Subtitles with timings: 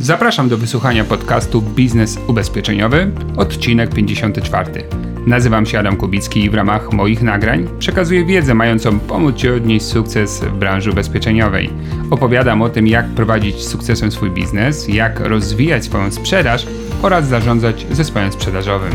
[0.00, 4.84] Zapraszam do wysłuchania podcastu Biznes Ubezpieczeniowy, odcinek 54.
[5.26, 9.86] Nazywam się Adam Kubicki i w ramach moich nagrań przekazuję wiedzę mającą pomóc Ci odnieść
[9.86, 11.70] sukces w branży ubezpieczeniowej.
[12.10, 16.66] Opowiadam o tym, jak prowadzić sukcesem swój biznes, jak rozwijać swoją sprzedaż
[17.02, 18.92] oraz zarządzać zespołem sprzedażowym.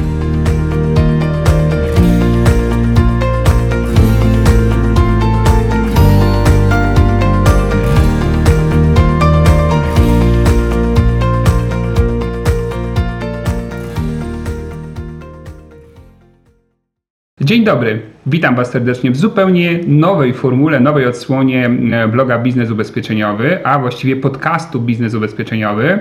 [17.47, 23.65] Dzień dobry, witam Was serdecznie w zupełnie nowej formule, nowej odsłonie e, bloga Biznes Ubezpieczeniowy,
[23.65, 25.99] a właściwie podcastu Biznes Ubezpieczeniowy.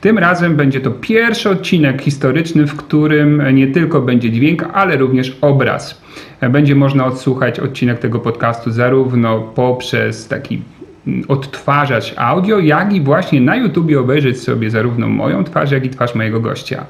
[0.00, 5.38] Tym razem będzie to pierwszy odcinek historyczny, w którym nie tylko będzie dźwięk, ale również
[5.40, 6.02] obraz.
[6.40, 10.62] E, będzie można odsłuchać odcinek tego podcastu zarówno poprzez taki
[11.06, 15.90] mm, odtwarzacz audio, jak i właśnie na YouTubie obejrzeć sobie zarówno moją twarz, jak i
[15.90, 16.86] twarz mojego gościa.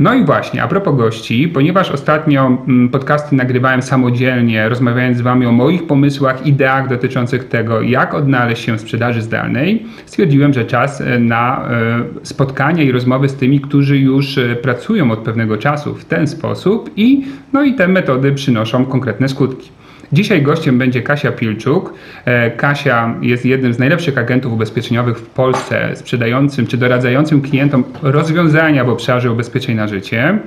[0.00, 5.46] No i właśnie, a propos gości, ponieważ ostatnio mm, podcasty nagrywałem samodzielnie, rozmawiając z Wami
[5.46, 11.00] o moich pomysłach, ideach dotyczących tego, jak odnaleźć się w sprzedaży zdalnej, stwierdziłem, że czas
[11.00, 15.94] e, na e, spotkania i rozmowy z tymi, którzy już e, pracują od pewnego czasu
[15.94, 19.70] w ten sposób i, no i te metody przynoszą konkretne skutki.
[20.12, 21.94] Dzisiaj gościem będzie Kasia Pilczuk.
[22.24, 28.84] E, Kasia jest jednym z najlepszych agentów ubezpieczeniowych w Polsce, sprzedającym czy doradzającym klientom rozwiązania
[28.84, 30.38] w obszarze ubezpieczeń na życie.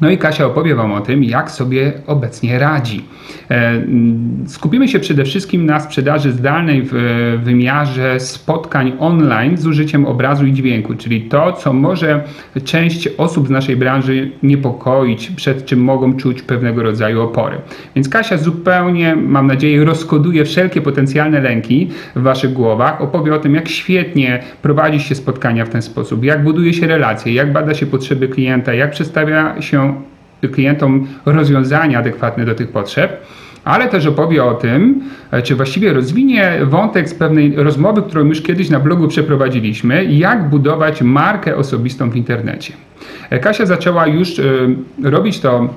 [0.00, 3.04] No i Kasia opowie Wam o tym, jak sobie obecnie radzi.
[3.50, 3.82] E,
[4.46, 6.92] skupimy się przede wszystkim na sprzedaży zdalnej w
[7.44, 12.24] wymiarze spotkań online z użyciem obrazu i dźwięku, czyli to, co może
[12.64, 17.56] część osób z naszej branży niepokoić, przed czym mogą czuć pewnego rodzaju opory.
[17.94, 23.54] Więc Kasia zupełnie, mam nadzieję, rozkoduje wszelkie potencjalne lęki w Waszych głowach, opowie o tym,
[23.54, 27.86] jak świetnie prowadzi się spotkania w ten sposób, jak buduje się relacje, jak bada się
[27.86, 29.89] potrzeby klienta, jak przedstawia się
[30.48, 33.26] klientom rozwiązania adekwatne do tych potrzeb,
[33.64, 35.00] ale też opowie o tym,
[35.42, 41.02] czy właściwie rozwinie wątek z pewnej rozmowy, którą już kiedyś na blogu przeprowadziliśmy, jak budować
[41.02, 42.72] markę osobistą w internecie.
[43.40, 44.42] Kasia zaczęła już e,
[45.02, 45.68] robić to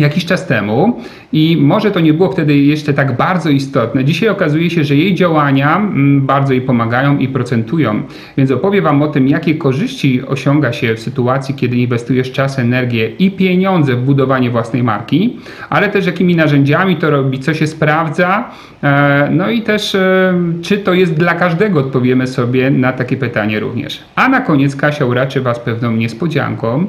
[0.00, 1.00] jakiś czas temu
[1.32, 4.04] i może to nie było wtedy jeszcze tak bardzo istotne.
[4.04, 8.02] Dzisiaj okazuje się, że jej działania mm, bardzo jej pomagają i procentują.
[8.36, 13.08] Więc opowiem Wam o tym, jakie korzyści osiąga się w sytuacji, kiedy inwestujesz czas, energię
[13.18, 15.36] i pieniądze w budowanie własnej marki,
[15.70, 18.50] ale też jakimi narzędziami to robi, co się sprawdza,
[18.82, 23.60] e, no i też e, czy to jest dla każdego, odpowiemy sobie na takie pytanie
[23.60, 24.02] również.
[24.14, 26.86] A na koniec Kasia uraczy Was pewną niespodzianką,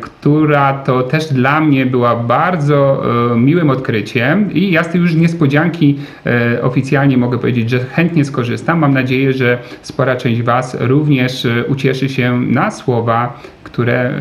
[0.00, 3.02] która to też dla mnie była bardzo
[3.36, 8.78] miłym odkryciem i ja z tej już niespodzianki e, oficjalnie mogę powiedzieć, że chętnie skorzystam.
[8.78, 14.14] Mam nadzieję, że spora część Was również e, ucieszy się na słowa, które e,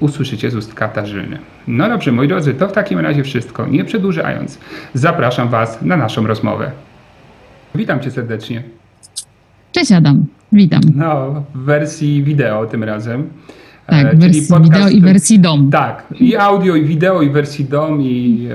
[0.00, 1.38] usłyszycie z ust Katarzyny.
[1.66, 3.66] No dobrze, moi drodzy, to w takim razie wszystko.
[3.66, 4.58] Nie przedłużając,
[4.94, 6.70] zapraszam Was na naszą rozmowę.
[7.74, 8.62] Witam Cię serdecznie.
[9.72, 10.80] Cześć Adam, witam.
[10.94, 13.30] No, w wersji wideo tym razem.
[13.88, 15.70] Tak, e, wersji podcast, wideo i wersji dom.
[15.70, 18.48] Tak, i audio, i wideo, i wersji dom, i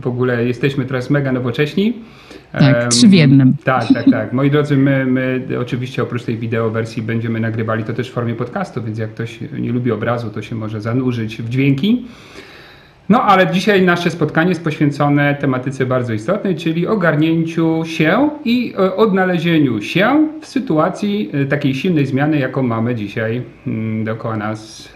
[0.00, 1.92] w ogóle jesteśmy teraz mega nowocześni.
[2.52, 3.56] Tak, trzy w jednym.
[3.64, 4.32] Tak, tak, tak.
[4.32, 8.34] Moi drodzy, my, my oczywiście oprócz tej wideo wersji będziemy nagrywali to też w formie
[8.34, 12.04] podcastu, więc jak ktoś nie lubi obrazu, to się może zanurzyć w dźwięki.
[13.08, 18.96] No ale dzisiaj nasze spotkanie jest poświęcone tematyce bardzo istotnej, czyli ogarnięciu się i e,
[18.96, 24.88] odnalezieniu się w sytuacji e, takiej silnej zmiany, jaką mamy dzisiaj mm, dookoła nas.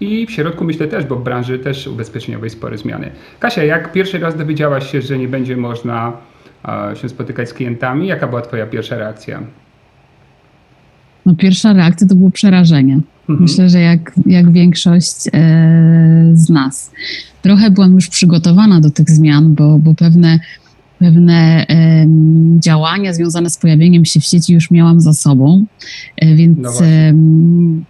[0.00, 3.10] I w środku myślę też, bo w branży też ubezpieczeniowej spore zmiany.
[3.38, 6.12] Kasia, jak pierwszy raz dowiedziałaś się, że nie będzie można
[6.68, 9.40] e, się spotykać z klientami, jaka była Twoja pierwsza reakcja?
[11.26, 13.00] No, pierwsza reakcja to było przerażenie.
[13.28, 13.42] Mhm.
[13.42, 16.90] Myślę, że jak, jak większość e, z nas.
[17.42, 20.40] Trochę byłam już przygotowana do tych zmian, bo, bo pewne,
[20.98, 21.66] pewne
[22.58, 25.64] działania związane z pojawieniem się w sieci już miałam za sobą,
[26.16, 26.70] e, więc no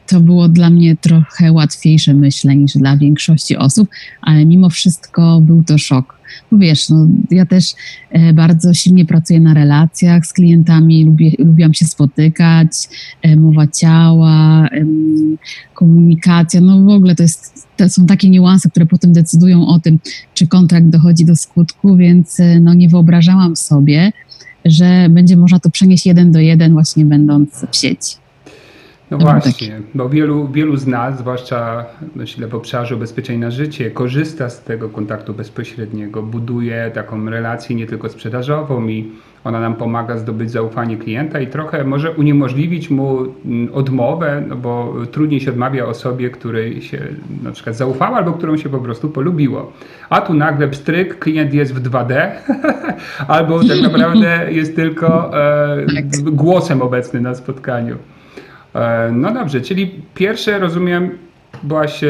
[0.07, 3.89] to było dla mnie trochę łatwiejsze, myślę, niż dla większości osób,
[4.23, 6.18] ale mimo wszystko był to szok
[6.53, 7.75] bo wiesz, no, ja też
[8.11, 12.89] e, bardzo silnie pracuję na relacjach z klientami, lubię, lubiłam się spotykać,
[13.23, 14.69] e, mowa ciała,
[15.75, 19.99] komunikacja, no w ogóle to, jest, to są takie niuanse, które potem decydują o tym,
[20.35, 24.13] czy kontrakt dochodzi do skutku, więc e, no, nie wyobrażałam sobie,
[24.65, 28.28] że będzie można to przenieść jeden do jeden właśnie będąc w sieci.
[29.11, 31.85] No właśnie, bo wielu, wielu z nas, zwłaszcza
[32.17, 37.87] myślę w obszarze ubezpieczeń na życie, korzysta z tego kontaktu bezpośredniego, buduje taką relację nie
[37.87, 39.13] tylko sprzedażową i
[39.45, 44.95] Ona nam pomaga zdobyć zaufanie klienta i trochę może uniemożliwić mu mm, odmowę, no bo
[45.13, 46.99] trudniej się odmawia osobie, której się
[47.43, 49.73] na przykład zaufała albo którą się po prostu polubiło.
[50.11, 52.31] A tu nagle pstryk, klient jest w 2D
[53.29, 56.21] albo tak naprawdę jest tylko e, Tak.
[56.21, 57.97] głosem obecny na spotkaniu.
[58.75, 61.19] E, no dobrze, czyli pierwsze rozumiem,
[61.63, 62.09] byłaś e,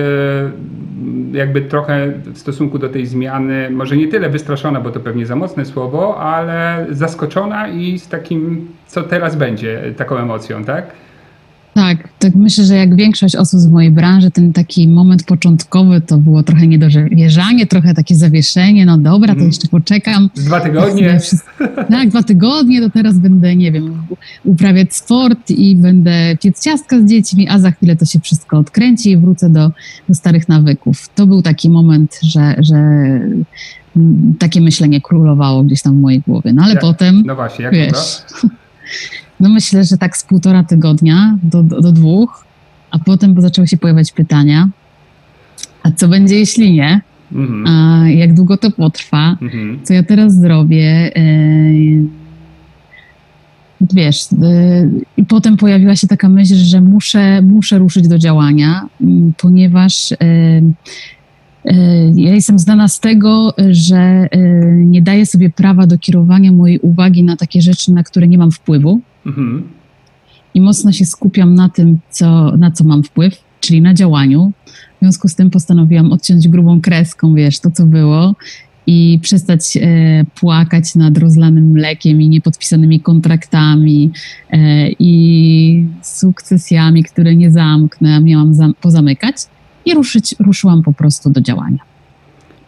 [1.33, 5.37] jakby trochę w stosunku do tej zmiany, może nie tyle wystraszona, bo to pewnie za
[5.37, 10.93] mocne słowo, ale zaskoczona i z takim, co teraz będzie, taką emocją, tak?
[11.79, 16.19] Tak, tak myślę, że jak większość osób z mojej branży, ten taki moment początkowy to
[16.19, 19.47] było trochę niedowierzanie, trochę takie zawieszenie, no dobra, to Mhm.
[19.47, 20.31] jeszcze poczekam.
[20.37, 21.19] Dwa tygodnie.
[21.91, 24.03] Tak, dwa tygodnie, to teraz będę, nie wiem,
[24.45, 29.11] uprawiać sport i będę piec ciastka z dziećmi, a za chwilę to się wszystko odkręci
[29.11, 29.71] i wrócę do,
[30.09, 31.09] do starych nawyków.
[31.15, 36.53] To był taki moment, że, że mm, takie myślenie królowało gdzieś tam w mojej głowie.
[36.53, 37.93] No ale Jak- potem, No właśnie, jak wiesz,
[38.43, 38.55] długo?
[39.41, 42.45] no myślę, że tak z półtora tygodnia do, do, do dwóch,
[42.91, 44.69] a potem zaczęły się pojawiać pytania,
[45.83, 47.01] a co będzie jeśli nie?
[47.33, 47.67] Mhm.
[47.67, 49.37] A jak długo to potrwa?
[49.43, 49.79] Mhm.
[49.85, 51.13] co ja teraz zrobię.
[51.17, 52.29] Yy,
[53.95, 54.39] Wiesz, yy,
[55.17, 60.17] i potem pojawiła się taka myśl, że muszę, muszę ruszyć do działania, mm, ponieważ yy,
[62.15, 64.29] ja jestem znana z tego, że
[64.73, 68.51] nie daję sobie prawa do kierowania mojej uwagi na takie rzeczy, na które nie mam
[68.51, 69.69] wpływu Mhm.
[70.55, 74.53] i mocno się skupiam na tym, co, na co mam wpływ, czyli na działaniu.
[74.67, 78.35] W związku z tym postanowiłam odciąć grubą kreską, wiesz, to co było
[78.87, 79.81] i przestać e,
[80.41, 84.11] płakać nad rozlanym mlekiem i niepodpisanymi kontraktami
[84.51, 89.37] e, i sukcesjami, które nie zamknę, a miałam zam- pozamykać
[89.85, 91.79] i ruszyć, ruszyłam po prostu do działania.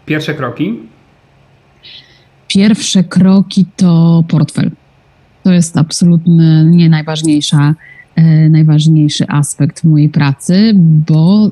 [0.06, 0.74] Pierwsze kroki?
[2.48, 4.70] Pierwsze kroki to portfel.
[5.42, 7.74] To jest absolutnie nie najważniejsza,
[8.16, 11.50] e, najważniejszy aspekt mojej pracy, bo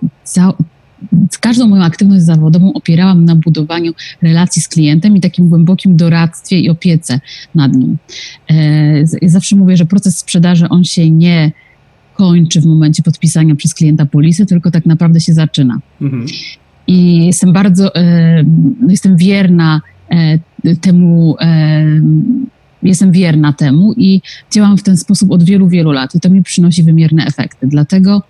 [1.40, 3.92] każdą moją aktywność zawodową opierałam na budowaniu
[4.22, 7.20] relacji z klientem i takim głębokim doradztwie i opiece
[7.54, 7.96] nad nim.
[8.50, 11.52] E, zawsze mówię, że proces sprzedaży on się nie
[12.14, 16.26] kończy w momencie podpisania przez klienta polisy, tylko tak naprawdę się zaczyna Mhm.
[16.86, 18.44] i jestem bardzo, e,
[18.88, 19.80] jestem wierna
[20.80, 21.36] temu,
[22.82, 24.20] jestem wierna temu i
[24.52, 27.66] działam w ten sposób od wielu, wielu lat i to mi przynosi wymierne efekty.
[27.66, 28.22] Dlatego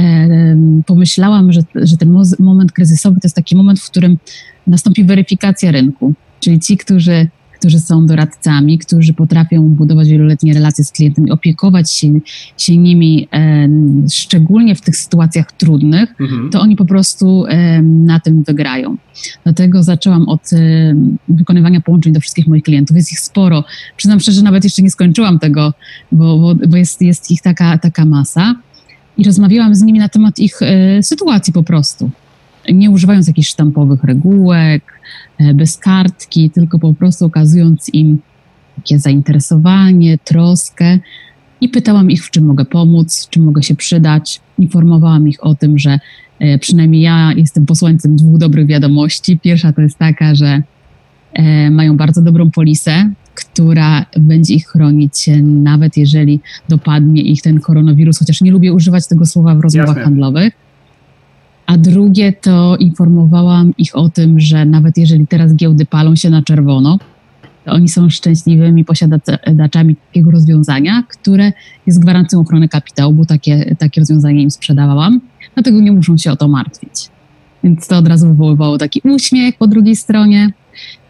[0.00, 0.56] e,
[0.86, 4.18] pomyślałam, że, że ten moment kryzysowy to jest taki moment, w którym
[4.66, 7.28] nastąpi weryfikacja rynku, czyli ci, którzy
[7.62, 12.20] którzy są doradcami, którzy potrafią budować wieloletnie relacje z klientem i opiekować się,
[12.58, 13.68] się nimi, e,
[14.10, 16.50] szczególnie w tych sytuacjach trudnych, Mhm.
[16.50, 18.96] to oni po prostu em, na tym wygrają.
[19.44, 22.96] Dlatego zaczęłam od em, wykonywania połączeń do wszystkich moich klientów.
[22.96, 23.64] Jest ich sporo.
[23.96, 25.72] Przyznam szczerze, że nawet jeszcze nie skończyłam tego,
[26.12, 28.54] bo, bo, bo jest, jest ich taka, taka masa.
[29.18, 32.10] I rozmawiałam z nimi na temat ich e, sytuacji po prostu.
[32.72, 35.00] Nie używając jakichś sztampowych regułek,
[35.38, 38.18] e, bez kartki, tylko po prostu okazując im
[38.76, 40.98] takie zainteresowanie, troskę
[41.60, 44.40] i pytałam ich, w czym mogę pomóc, czym mogę się przydać.
[44.58, 45.98] Informowałam ich o tym, że
[46.38, 49.38] e, przynajmniej ja jestem posłańcem dwóch dobrych wiadomości.
[49.38, 50.62] Pierwsza to jest taka, że
[51.32, 58.18] e, mają bardzo dobrą polisę, która będzie ich chronić, nawet jeżeli dopadnie ich ten koronawirus,
[58.18, 60.04] chociaż nie lubię używać tego słowa w rozmowach Jasne.
[60.04, 60.61] handlowych.
[61.72, 66.42] A drugie to informowałam ich o tym, że nawet jeżeli teraz giełdy palą się na
[66.42, 66.98] czerwono,
[67.64, 71.52] to oni są szczęśliwymi posiadaczami takiego rozwiązania, które
[71.86, 75.20] jest gwarancją ochrony kapitału, bo takie, takie rozwiązanie im sprzedawałam,
[75.54, 77.08] dlatego nie muszą się o to martwić.
[77.64, 80.52] Więc to od razu wywoływało taki uśmiech po drugiej stronie.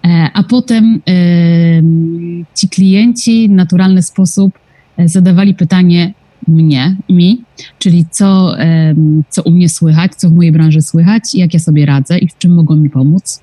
[0.04, 4.58] E, A potem em, ci klienci w naturalny sposób
[4.96, 6.14] e, zadawali pytanie
[6.48, 7.42] mnie, mi,
[7.78, 8.56] czyli co,
[9.28, 12.38] co u mnie słychać, co w mojej branży słychać, jak ja sobie radzę i w
[12.38, 13.40] czym mogą mi pomóc.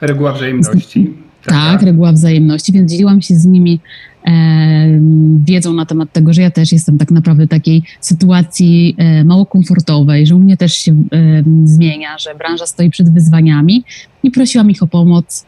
[0.00, 1.10] Reguła wzajemności.
[1.46, 3.80] Tak, reguła wzajemności, więc dzieliłam się z nimi
[4.24, 9.24] em, wiedzą na temat tego, że ja też jestem tak naprawdę w takiej sytuacji e,
[9.24, 13.84] mało komfortowej, że u mnie też się em, zmienia, że branża stoi przed wyzwaniami
[14.22, 15.46] i prosiłam ich o pomoc,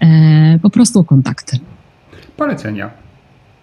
[0.00, 1.58] e, po prostu o kontakty.
[2.36, 3.05] Polecenia.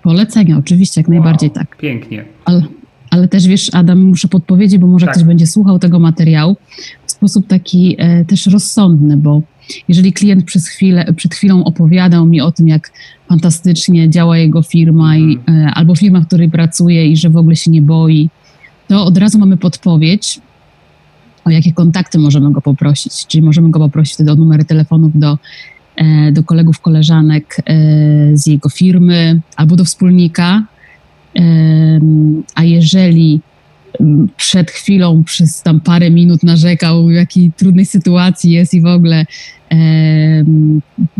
[0.03, 1.77] Polecenia, oczywiście, jak najbardziej Wow, tak.
[1.77, 2.25] Pięknie.
[2.45, 2.63] Ale,
[3.09, 5.15] ale też wiesz, Adam, muszę podpowiedzieć, bo może Tak.
[5.15, 6.55] ktoś będzie słuchał tego materiału
[7.05, 9.41] w sposób taki e, też rozsądny, bo
[9.87, 12.91] jeżeli klient przez chwilę, przed chwilą opowiadał mi o tym, jak
[13.29, 17.55] fantastycznie działa jego firma i, e, albo firma, w której pracuje i że w ogóle
[17.55, 18.29] się nie boi,
[18.87, 20.39] to od razu mamy podpowiedź,
[21.45, 23.27] o jakie kontakty możemy go poprosić.
[23.27, 25.37] Czyli możemy go poprosić wtedy o numery telefonów do
[26.31, 27.57] do kolegów, koleżanek
[28.33, 30.63] z jego firmy albo do wspólnika.
[32.55, 33.41] A jeżeli
[34.37, 39.25] przed chwilą przez tam parę minut narzekał, w jakiej trudnej sytuacji jest i w ogóle
[39.71, 39.75] e,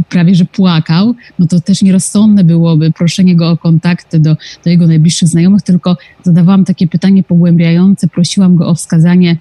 [0.09, 4.87] prawie że płakał, no to też nierozsądne byłoby proszenie go o kontakty do, do jego
[4.87, 9.37] najbliższych znajomych, tylko zadawałam takie pytanie pogłębiające, prosiłam go o wskazanie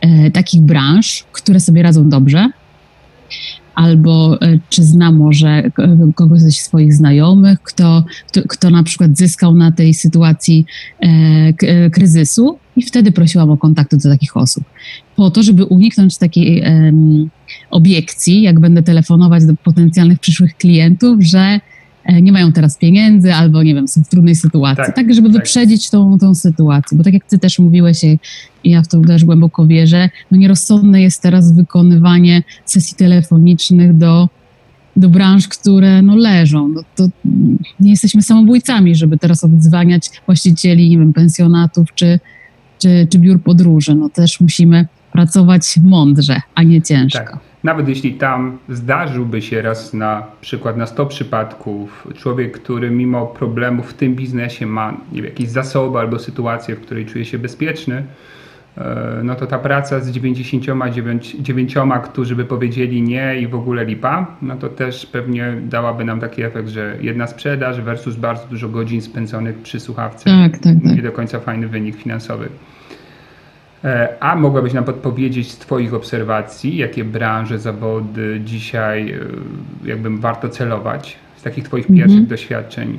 [0.00, 2.50] e, takich branż, które sobie radzą dobrze,
[3.74, 5.70] albo e, czy zna może
[6.14, 10.66] kogoś ze swoich znajomych, kto, kto, kto na przykład zyskał na tej sytuacji
[11.02, 14.64] e, e, kryzysu i wtedy prosiłam o kontakty do takich osób.
[15.16, 16.64] Po to, żeby uniknąć takiej
[17.70, 21.73] obiekcji, jak będę telefonować do potencjalnych przyszłych klientów, że E,
[22.22, 24.84] nie mają teraz pieniędzy albo, nie wiem, są w trudnej sytuacji.
[24.84, 25.36] Tak, tak żeby tak.
[25.36, 26.98] wyprzedzić tą, tą sytuację.
[26.98, 28.18] Bo tak jak ty też mówiłeś i
[28.64, 34.28] ja w to też głęboko wierzę, no nierozsądne jest teraz wykonywanie sesji telefonicznych do,
[34.96, 36.68] do branż, które no leżą.
[36.68, 37.08] No to
[37.80, 42.20] nie jesteśmy samobójcami, żeby teraz oddzwaniać właścicieli, nie wiem, pensjonatów czy,
[42.78, 43.94] czy, czy biur podróży.
[43.94, 47.18] No też musimy pracować mądrze, a nie ciężko.
[47.18, 47.53] Tak.
[47.64, 53.90] Nawet jeśli tam zdarzyłby się raz na przykład na 100 przypadków człowiek, który mimo problemów
[53.90, 58.02] w tym biznesie ma wiem, jakieś zasoby albo sytuację, w której czuje się bezpieczny,
[58.78, 64.26] e, no to ta praca z 99, którzy by powiedzieli nie i w ogóle lipa,
[64.42, 69.02] no to też pewnie dałaby nam taki efekt, że jedna sprzedaż versus bardzo dużo godzin
[69.02, 70.24] spędzonych przy słuchawce.
[70.24, 70.96] Tak, tak, tak.
[70.96, 72.48] Nie do końca fajny wynik finansowy.
[73.84, 79.18] E, a mogłabyś nam podpowiedzieć z Twoich obserwacji, jakie branże, zawody dzisiaj e,
[79.88, 81.98] jakbym warto celować z takich Twoich mhm.
[81.98, 82.98] pierwszych doświadczeń?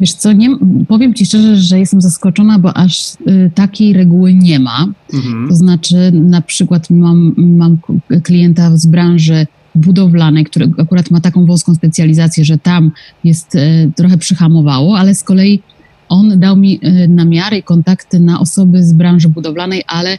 [0.00, 0.56] Wiesz co, nie,
[0.88, 4.86] powiem Ci szczerze, że jestem zaskoczona, bo aż y, takiej reguły nie ma.
[5.14, 5.48] Mhm.
[5.48, 7.78] To znaczy, na przykład mam, mam
[8.22, 12.90] klienta z branży budowlanej, który akurat ma taką wąską specjalizację, że tam
[13.24, 15.62] jest y, trochę przyhamowało, ale z kolei
[16.08, 20.18] on dał mi e, namiary i kontakty na osoby z branży budowlanej, ale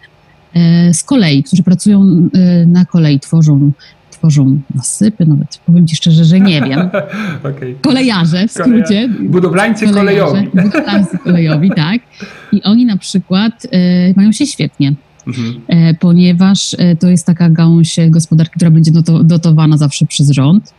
[0.53, 3.71] e, z kolei, którzy pracują e, na kolei, tworzą,
[4.11, 6.79] tworzą nasypy, nawet powiem Ci szczerze, że nie wiem.
[7.55, 7.75] okay.
[7.81, 9.09] Kolejarze w skrócie.
[9.19, 10.49] Budowlańcy kolejowi.
[10.63, 12.01] Budowlańcy kolejowi, tak.
[12.51, 13.67] I oni na przykład
[14.15, 14.93] mają się świetnie.
[15.27, 15.95] Mhm.
[15.99, 18.91] Ponieważ to jest taka gałąź gospodarki, która będzie
[19.23, 20.73] dotowana zawsze przez rząd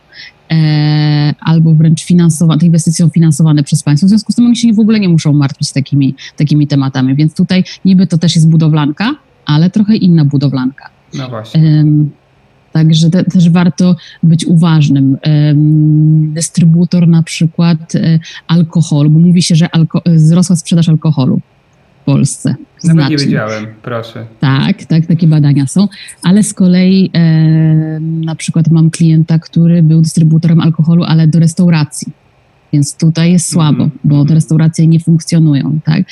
[1.39, 4.07] albo wręcz finansowane, te inwestycje są finansowane przez państwo.
[4.07, 7.15] W związku z tym oni się w ogóle nie muszą martwić takimi, takimi tematami.
[7.15, 9.15] Więc tutaj niby to też jest budowlanka,
[9.45, 10.89] ale trochę inna budowlanka.
[11.13, 11.85] No właśnie.
[12.71, 15.17] Także te, też warto być uważnym.
[16.33, 21.41] Dystrybutor na przykład e, alkoholu, bo mówi się, że alko- wzrosła sprzedaż alkoholu.
[22.05, 22.55] Polsce.
[22.83, 24.25] Nawet nie wiedziałem, proszę.
[24.39, 25.87] Tak, tak, takie badania są,
[26.23, 32.11] ale z kolei e, na przykład mam klienta, który był dystrybutorem alkoholu, ale do restauracji.
[32.73, 33.99] Więc tutaj jest słabo, mm -hmm.
[34.03, 36.03] bo te restauracje nie funkcjonują, tak?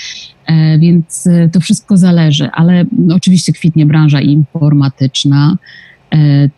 [0.46, 5.58] E, więc e, to wszystko zależy, ale no, oczywiście kwitnie branża informatyczna.
[6.14, 6.50] E,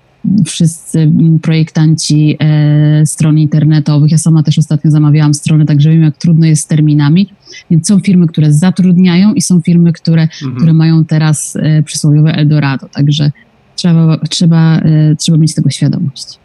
[0.45, 1.11] wszyscy
[1.41, 4.11] projektanci e, stron internetowych.
[4.11, 7.29] Ja sama też ostatnio zamawiałam strony, także wiem, jak trudno jest z terminami.
[7.71, 10.55] Więc są firmy, które zatrudniają i są firmy, które, mhm.
[10.55, 12.89] które mają teraz e, przysłowiowe Eldorado.
[12.89, 13.31] Także
[13.75, 16.40] trzeba, trzeba, e, trzeba mieć tego świadomość.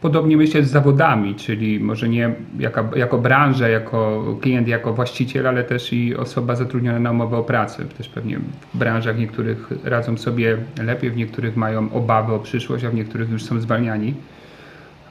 [0.00, 5.64] Podobnie myślę z zawodami, czyli może nie jako, jako branża, jako klient, jako właściciel, ale
[5.64, 7.84] też i osoba zatrudniona na umowę o pracę.
[7.84, 8.38] Też pewnie
[8.74, 13.30] w branżach niektórych radzą sobie lepiej, w niektórych mają obawy o przyszłość, a w niektórych
[13.30, 14.14] już są zwalniani.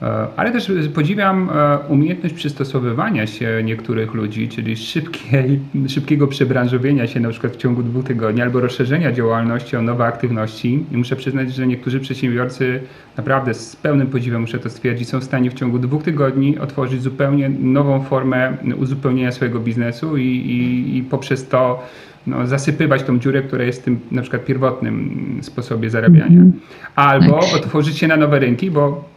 [0.02, 7.20] E, ale też podziwiam e, umiejętność przystosowywania się niektórych ludzi, czyli szybkiej, szybkiego przebranżowienia się
[7.20, 10.86] na przykład w ciągu dwóch tygodni albo rozszerzenia działalności o nowe aktywności.
[10.92, 12.80] I muszę przyznać, że niektórzy przedsiębiorcy
[13.18, 17.02] naprawdę z pełnym podziwem muszę to stwierdzić, są w stanie w ciągu dwóch tygodni otworzyć
[17.02, 21.84] zupełnie nową formę uzupełnienia swojego biznesu i, i, i poprzez to
[22.28, 26.26] no, zasypywać tą dziurę, która jest w tym na przykład pierwotnym sposobie zarabiania.
[26.26, 26.52] Mhm.
[26.96, 27.56] Albo tak.
[27.56, 29.15] otworzyć się na nowe rynki, bo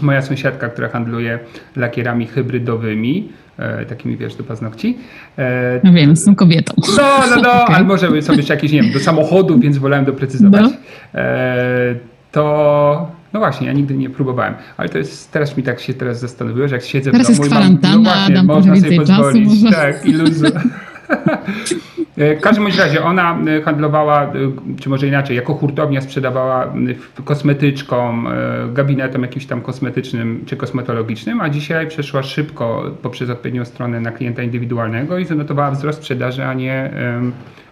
[0.00, 1.38] Moja sąsiadka, która handluje
[1.76, 4.98] lakierami hybrydowymi, e, takimi wiesz, do paznokci.
[5.38, 6.74] E, no wiem, jestem kobietą.
[6.96, 7.76] No, no, no, okay.
[7.76, 10.62] albo żeby sobie jakieś, nie wiem, do samochodu, więc wolałem doprecyzować.
[10.62, 11.20] No.
[11.20, 11.94] E,
[12.32, 16.20] to no właśnie, ja nigdy nie próbowałem, ale to jest, teraz mi tak się teraz
[16.20, 19.62] zastanowiło, że jak siedzę teraz w domu jest kwarantanna, no właśnie, można sobie pozwolić.
[19.62, 19.96] Czasu, tak.
[20.06, 20.60] E,
[22.16, 24.30] w każdym razie ona e, handlowała, e,
[24.80, 26.72] czy może inaczej, jako hurtownia sprzedawała
[27.24, 28.28] kosmetyczkom,
[28.72, 34.42] gabinetom jakimś tam kosmetycznym czy kosmetologicznym, a dzisiaj przeszła szybko poprzez odpowiednią stronę na klienta
[34.42, 36.90] indywidualnego i zanotowała wzrost sprzedaży, a nie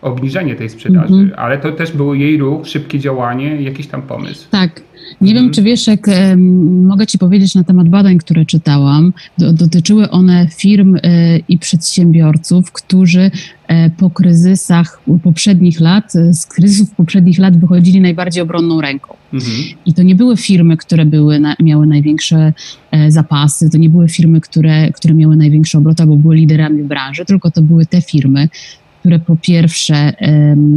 [0.03, 1.33] obniżenie tej sprzedaży, mhm.
[1.37, 4.51] ale to też był jej ruch, szybkie działanie, jakiś tam pomysł.
[4.51, 4.71] Tak.
[5.21, 5.47] Nie mhm.
[5.47, 6.37] wiem, czy wiesz, jak e,
[6.87, 9.13] mogę Ci powiedzieć na temat badań, które czytałam.
[9.39, 13.31] Do, dotyczyły one firm e, i przedsiębiorców, którzy
[13.69, 19.17] e, po kryzysach poprzednich lat, e, z kryzysów poprzednich lat wychodzili najbardziej obronną ręką.
[19.33, 19.53] Mhm.
[19.87, 22.53] I to nie były firmy, które były na, miały największe
[23.09, 27.51] zapasy, to nie były firmy, które, które miały największe obroty, albo były liderami branży, tylko
[27.51, 28.49] to były te firmy,
[29.01, 30.13] które po pierwsze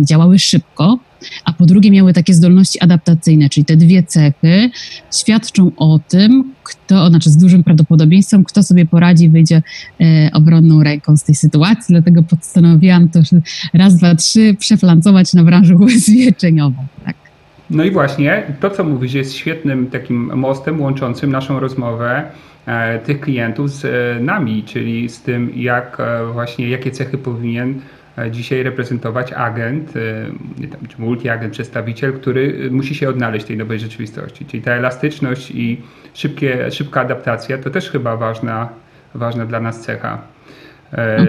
[0.03, 0.99] działały szybko,
[1.45, 4.69] a po drugie miały takie zdolności adaptacyjne, czyli te dwie cechy
[5.19, 9.61] świadczą o tym, kto, znaczy z dużym prawdopodobieństwem, kto sobie poradzi wyjdzie
[10.01, 13.19] e, obronną ręką z tej sytuacji, dlatego postanowiłam to
[13.73, 16.85] raz, dwa, trzy przeflancować na branżę ubezpieczeniową.
[17.05, 17.15] Tak.
[17.69, 22.23] No i właśnie to, co mówisz, jest świetnym takim mostem łączącym naszą rozmowę
[22.65, 27.81] e, tych klientów z e, nami, czyli z tym, jak e, właśnie, jakie cechy powinien
[28.31, 34.45] dzisiaj reprezentować agent, e, czy multiagent, przedstawiciel, który musi się odnaleźć w tej nowej rzeczywistości.
[34.45, 35.81] Czyli ta elastyczność i
[36.13, 38.69] szybkie, szybka adaptacja to też chyba ważna,
[39.15, 40.21] ważna dla nas cecha.
[40.93, 41.25] E,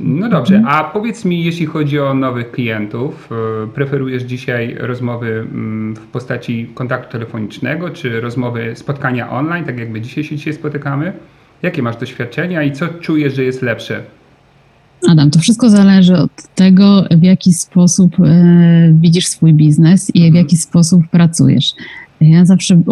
[0.00, 0.74] no dobrze, mhm.
[0.74, 3.30] a powiedz mi, jeśli chodzi o nowych klientów,
[3.74, 10.24] preferujesz dzisiaj rozmowy mm, w postaci kontaktu telefonicznego, czy rozmowy, spotkania online, tak jakby dzisiaj
[10.24, 11.12] się dzisiaj spotykamy?
[11.62, 14.02] Jakie masz doświadczenia i co czujesz, że jest lepsze?
[15.08, 20.24] Adam, to wszystko zależy od tego, w jaki sposób e, widzisz swój biznes i w
[20.24, 20.34] mhm.
[20.34, 21.72] jaki sposób pracujesz.
[22.20, 22.82] Ja zawsze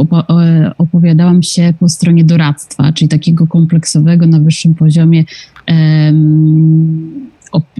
[0.78, 5.24] opowiadałam się po stronie doradztwa, czyli takiego kompleksowego na wyższym poziomie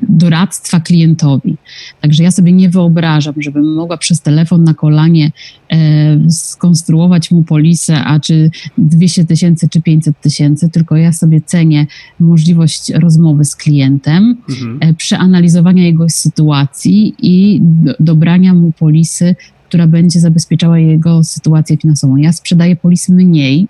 [0.03, 1.57] doradztwa klientowi.
[2.01, 5.33] Także ja sobie nie wyobrażam, żebym mogła przez telefon na kolanie
[5.73, 11.87] e, skonstruować mu polisę, a czy 200 tysięcy, czy 500 tysięcy, tylko ja sobie cenię
[12.21, 14.79] możliwość rozmowy z klientem, mhm.
[14.81, 19.35] e, przeanalizowania jego sytuacji i do, dobrania mu polisy,
[19.69, 22.17] która będzie zabezpieczała jego sytuację finansową.
[22.17, 23.69] Ja sprzedaję polisy mniej,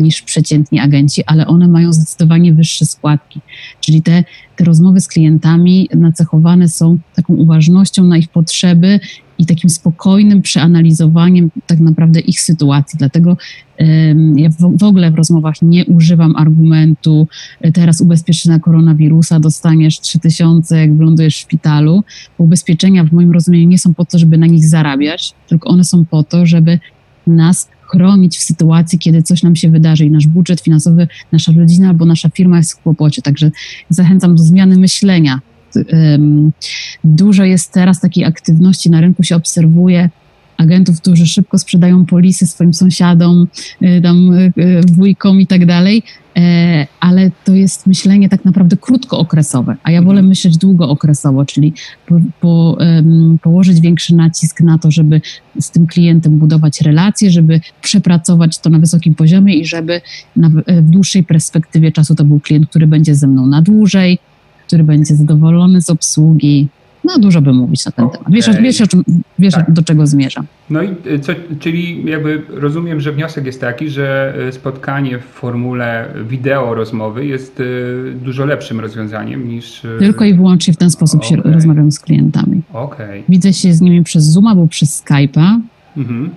[0.00, 3.40] niż przeciętni agenci, ale one mają zdecydowanie wyższe składki.
[3.80, 4.24] Czyli te,
[4.56, 9.00] te rozmowy z klientami nacechowane są taką uważnością na ich potrzeby
[9.40, 12.98] i takim spokojnym przeanalizowaniem tak naprawdę ich sytuacji.
[12.98, 13.36] Dlatego
[13.78, 17.28] um, ja w, w, ogóle w rozmowach nie używam argumentu
[17.74, 22.04] teraz ubezpieczenia koronawirusa, dostaniesz 3000, jak wylądujesz w szpitalu.
[22.38, 25.84] Bo ubezpieczenia w moim rozumieniu nie są po to, żeby na nich zarabiać, tylko one
[25.84, 26.78] są po to, żeby
[27.26, 31.88] nas chronić w sytuacji, kiedy coś nam się wydarzy i nasz budżet finansowy, nasza rodzina
[31.88, 33.22] albo nasza firma jest w kłopocie.
[33.22, 33.50] Także
[33.88, 35.40] zachęcam do zmiany myślenia.
[37.04, 40.10] Dużo jest teraz takiej aktywności na rynku, się obserwuje
[40.60, 43.46] agentów, którzy szybko sprzedają polisy swoim sąsiadom,
[43.82, 46.02] y, tam y, y, wujkom i tak dalej,
[46.36, 50.28] e, ale to jest myślenie tak naprawdę krótkookresowe, a ja wolę mhm.
[50.28, 51.72] myśleć długookresowo, czyli
[52.06, 52.78] po, po,
[53.42, 55.20] położyć większy nacisk na to, żeby
[55.60, 60.00] z tym klientem budować relacje, żeby przepracować to na wysokim poziomie i żeby
[60.36, 64.18] na, w dłuższej perspektywie czasu to był klient, który będzie ze mną na dłużej,
[64.66, 66.68] który będzie zadowolony z obsługi,
[67.10, 68.18] no dużo by mówić na ten okay.
[68.18, 68.32] temat.
[68.32, 68.82] Wiesz, wiesz,
[69.38, 69.72] wiesz tak.
[69.72, 70.46] do czego zmierzam.
[70.70, 75.24] No i y, co, czyli jakby rozumiem, że wniosek jest taki, że y, spotkanie w
[75.24, 79.82] formule wideo rozmowy jest y, dużo lepszym rozwiązaniem niż...
[79.98, 81.28] Tylko i wyłącznie w ten sposób okay.
[81.28, 82.62] się rozmawiam z klientami.
[82.72, 83.22] Okay.
[83.28, 85.60] Widzę się z nimi przez Zoom albo przez Skype'a.
[85.96, 86.30] Mhm.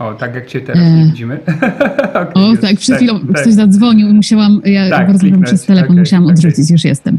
[0.00, 1.40] O, tak jak cię teraz nie widzimy.
[2.22, 5.90] okay, o, tak, przed chwilą tak, ktoś zadzwonił i musiałam, ja tak, rozmawiam przez telefon,
[5.90, 7.18] okay, musiałam odrzucić, już jestem.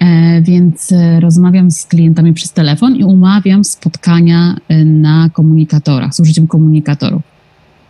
[0.00, 6.20] E, więc e, rozmawiam z klientami przez telefon i umawiam spotkania e, na komunikatorach, z
[6.20, 7.22] użyciem komunikatorów.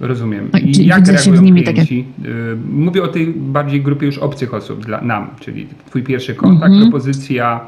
[0.00, 0.48] Rozumiem.
[0.48, 1.64] Tak, I jak reagują klienci?
[1.64, 1.88] Tak jak...
[2.70, 6.82] Mówię o tej bardziej grupie już obcych osób dla nam, czyli twój pierwszy kontakt, -hmm.
[6.82, 7.60] propozycja,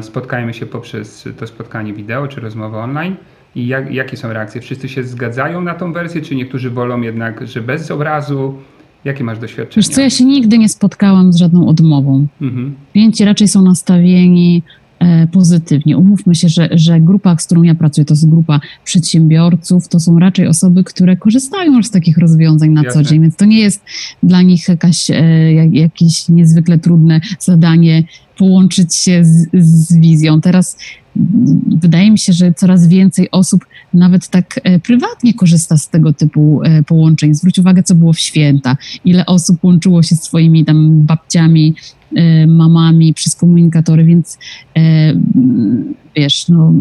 [0.00, 3.16] spotkajmy się poprzez to spotkanie wideo czy rozmowę online.
[3.54, 4.60] I jak, jakie są reakcje?
[4.60, 8.58] Wszyscy się zgadzają na tą wersję, czy niektórzy wolą jednak, że bez obrazu,
[9.04, 9.82] Jakie masz doświadczenie?
[9.82, 12.26] Wiesz co, ja się nigdy nie spotkałam z żadną odmową.
[12.42, 12.74] Mhm.
[12.92, 14.62] Klienci raczej są nastawieni
[14.98, 15.98] e, pozytywnie.
[15.98, 20.18] Umówmy się, że, że grupa, z którą ja pracuję, to jest grupa przedsiębiorców, to są
[20.18, 23.02] raczej osoby, które korzystają już z takich rozwiązań na Jasne.
[23.02, 23.84] co dzień, więc to nie jest
[24.22, 28.04] dla nich jakaś, e, jakieś niezwykle trudne zadanie
[28.38, 30.40] połączyć się z, z wizją.
[30.40, 30.78] Teraz
[31.66, 36.60] wydaje mi się, że coraz więcej osób nawet tak e, prywatnie korzysta z tego typu
[36.62, 37.34] e, połączeń.
[37.34, 38.76] Zwróć uwagę, co było w święta.
[39.04, 41.74] Ile osób łączyło się z swoimi tam babciami,
[42.16, 44.38] e, mamami przez komunikatory, więc
[46.16, 46.72] wiesz, no,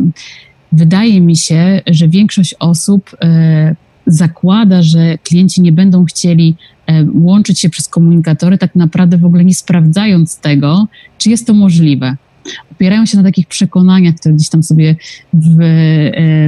[0.72, 3.18] wydaje mi się, że większość osób
[4.08, 6.56] zakłada, że klienci nie będą chcieli
[7.14, 12.16] łączyć się przez komunikatory, tak naprawdę w ogóle nie sprawdzając tego, czy jest to możliwe.
[12.72, 14.96] Opierają się na takich przekonaniach, które gdzieś tam sobie
[15.34, 15.58] w,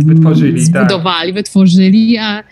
[0.06, 1.36] wytworzyli, zbudowali, tak.
[1.36, 2.44] wytworzyli, a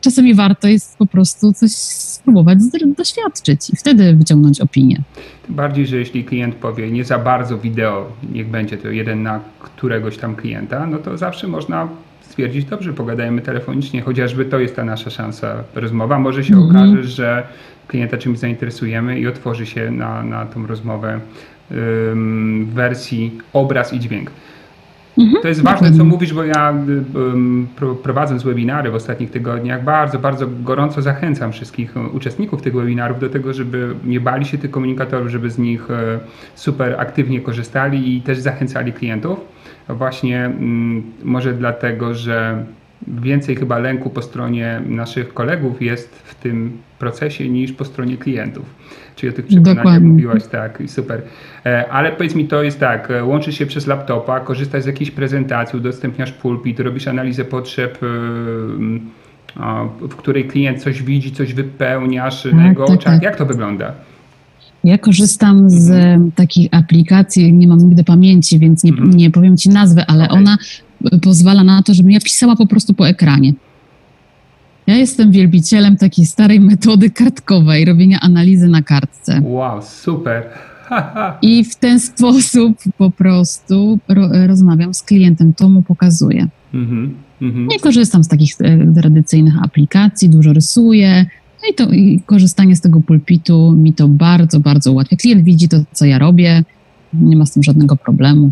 [0.00, 2.58] czasami warto jest po prostu coś spróbować
[2.96, 5.02] doświadczyć i wtedy wyciągnąć opinię.
[5.46, 9.40] Tym bardziej, że jeśli klient powie nie za bardzo wideo, niech będzie to jeden na
[9.60, 11.88] któregoś tam klienta, no to zawsze można
[12.20, 16.18] stwierdzić, dobrze, pogadajmy telefonicznie, chociażby to jest ta nasza szansa rozmowa.
[16.18, 16.70] Może się -hmm.
[16.70, 17.46] okaże, że
[17.88, 21.20] klienta czymś zainteresujemy i otworzy się na, na tą rozmowę
[21.70, 24.30] w wersji obraz i dźwięk.
[25.42, 26.74] To jest ważne, co mówisz, bo ja
[28.02, 33.52] prowadząc webinary w ostatnich tygodniach, bardzo, bardzo gorąco zachęcam wszystkich uczestników tych webinarów do tego,
[33.52, 35.88] żeby nie bali się tych komunikatorów, żeby z nich
[36.54, 39.40] super aktywnie korzystali i też zachęcali klientów.
[39.88, 40.50] Właśnie
[41.24, 42.64] może dlatego, że
[43.06, 48.64] więcej chyba lęku po stronie naszych kolegów jest w tym procesie niż po stronie klientów.
[49.16, 50.08] Czyli o tych przekonaniach Dokładnie.
[50.08, 51.22] mówiłaś, tak, super.
[51.90, 56.32] Ale powiedz mi, to jest tak, łączysz się przez laptopa, korzystasz z jakiejś prezentacji, udostępniasz
[56.32, 57.98] pulpit, robisz analizę potrzeb,
[60.00, 63.14] w której klient coś widzi, coś wypełniasz tak, na jego tak, oczach.
[63.14, 63.22] Tak.
[63.22, 63.92] Jak to wygląda?
[64.84, 66.32] Ja korzystam z mhm.
[66.32, 69.10] takich aplikacji, nie mam nigdy pamięci, więc nie, mhm.
[69.10, 70.38] nie powiem ci nazwy, ale okay.
[70.38, 70.56] ona
[71.22, 73.52] pozwala na to, żebym ja pisała po prostu po ekranie.
[74.86, 79.40] Ja jestem wielbicielem takiej starej metody kartkowej, robienia analizy na kartce.
[79.44, 80.44] Wow, super.
[81.42, 86.48] I w ten sposób po prostu ro, rozmawiam z klientem, to mu pokazuję.
[86.74, 91.26] Mm -hmm, Nie korzystam z takich e, tradycyjnych aplikacji, dużo rysuję.
[91.62, 95.16] No i, to, i korzystanie z tego pulpitu mi to bardzo, bardzo ułatwia.
[95.16, 96.64] Klient widzi to, co ja robię,
[97.12, 98.50] nie ma z tym żadnego problemu.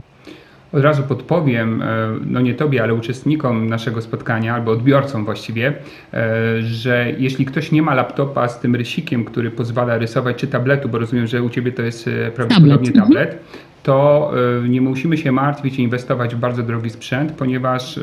[0.76, 1.86] Od razu podpowiem, e,
[2.26, 5.72] no nie tobie, ale uczestnikom naszego spotkania, albo odbiorcom właściwie,
[6.14, 10.88] e, że jeśli ktoś nie ma laptopa z tym rysikiem, który pozwala rysować, czy tabletu,
[10.88, 13.44] bo rozumiem, że u ciebie to jest e, prawdopodobnie tablet, tablet
[13.86, 14.32] to
[14.68, 18.00] nie musimy się martwić i inwestować w bardzo drogi sprzęt, ponieważ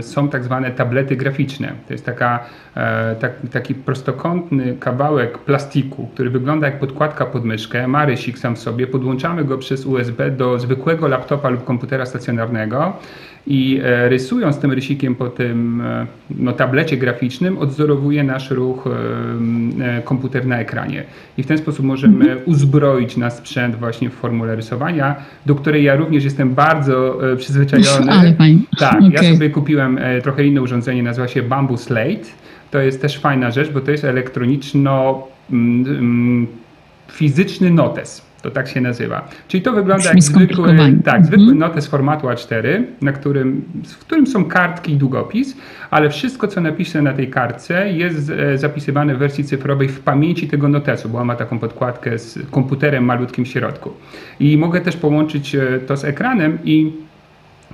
[0.00, 1.72] są tak zwane tablety graficzne.
[1.86, 2.44] To jest taka,
[3.20, 8.58] tak, taki prostokątny kawałek plastiku, który wygląda jak podkładka pod myszkę, ma rysik sam w
[8.58, 12.92] sobie, podłączamy go przez USB do zwykłego laptopa lub komputera stacjonarnego
[13.46, 20.02] i e, rysując tym rysikiem po tym e, no, tablecie graficznym odzorowuje nasz ruch e,
[20.02, 21.04] komputer na ekranie.
[21.38, 22.40] I w ten sposób możemy mhm.
[22.46, 28.12] uzbroić nasz sprzęt właśnie w formule rysowania, do której ja również jestem bardzo przyzwyczajony.
[28.12, 28.62] Ale fajnie.
[28.78, 29.10] Tak, okay.
[29.10, 32.26] ja sobie kupiłem trochę inne urządzenie, nazywa się Bamboo Slate.
[32.70, 35.26] To jest też fajna rzecz, bo to jest elektroniczno
[37.08, 38.29] fizyczny notes.
[38.42, 39.28] To tak się nazywa.
[39.48, 40.68] Czyli to wygląda jak zwykły,
[41.04, 41.58] tak, zwykły mhm.
[41.58, 45.56] notes formatu A4, na którym, w którym są kartki i długopis,
[45.90, 50.48] ale wszystko, co napiszę na tej kartce jest e, zapisywane w wersji cyfrowej w pamięci
[50.48, 53.90] tego notesu, bo on ma taką podkładkę z komputerem malutkim w środku.
[54.40, 56.92] I mogę też połączyć e, to z ekranem i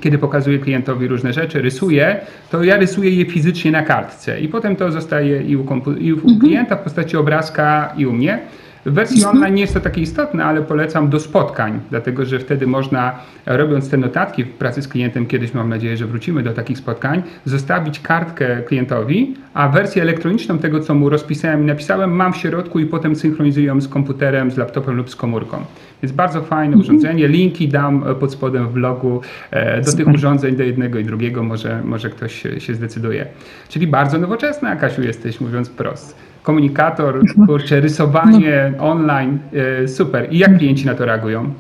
[0.01, 4.77] kiedy pokazuję klientowi różne rzeczy, rysuję, to ja rysuję je fizycznie na kartce i potem
[4.77, 5.63] to zostaje i u,
[5.99, 6.41] i u mhm.
[6.41, 8.39] klienta w postaci obrazka i u mnie.
[8.87, 12.67] W wersji online nie jest to takie istotne, ale polecam do spotkań, dlatego że wtedy
[12.67, 16.79] można, robiąc te notatki w pracy z klientem, kiedyś mam nadzieję, że wrócimy do takich
[16.79, 22.37] spotkań, zostawić kartkę klientowi, a wersję elektroniczną tego, co mu rozpisałem i napisałem, mam w
[22.37, 25.57] środku i potem synchronizuję ją z komputerem, z laptopem lub z komórką.
[26.03, 26.81] Więc bardzo fajne mhm.
[26.81, 27.29] urządzenie.
[27.29, 29.21] Linki dam pod spodem w blogu
[29.51, 30.05] e, do Super.
[30.05, 33.27] tych urządzeń, do jednego i drugiego, może, może ktoś się zdecyduje.
[33.69, 36.15] Czyli bardzo nowoczesna, Kasiu, jesteś, mówiąc prosto
[36.47, 38.91] komunikator, kurczę, rysowanie no.
[38.91, 39.39] online,
[39.83, 40.29] e, super.
[40.31, 41.53] I jak klienci na to reagują?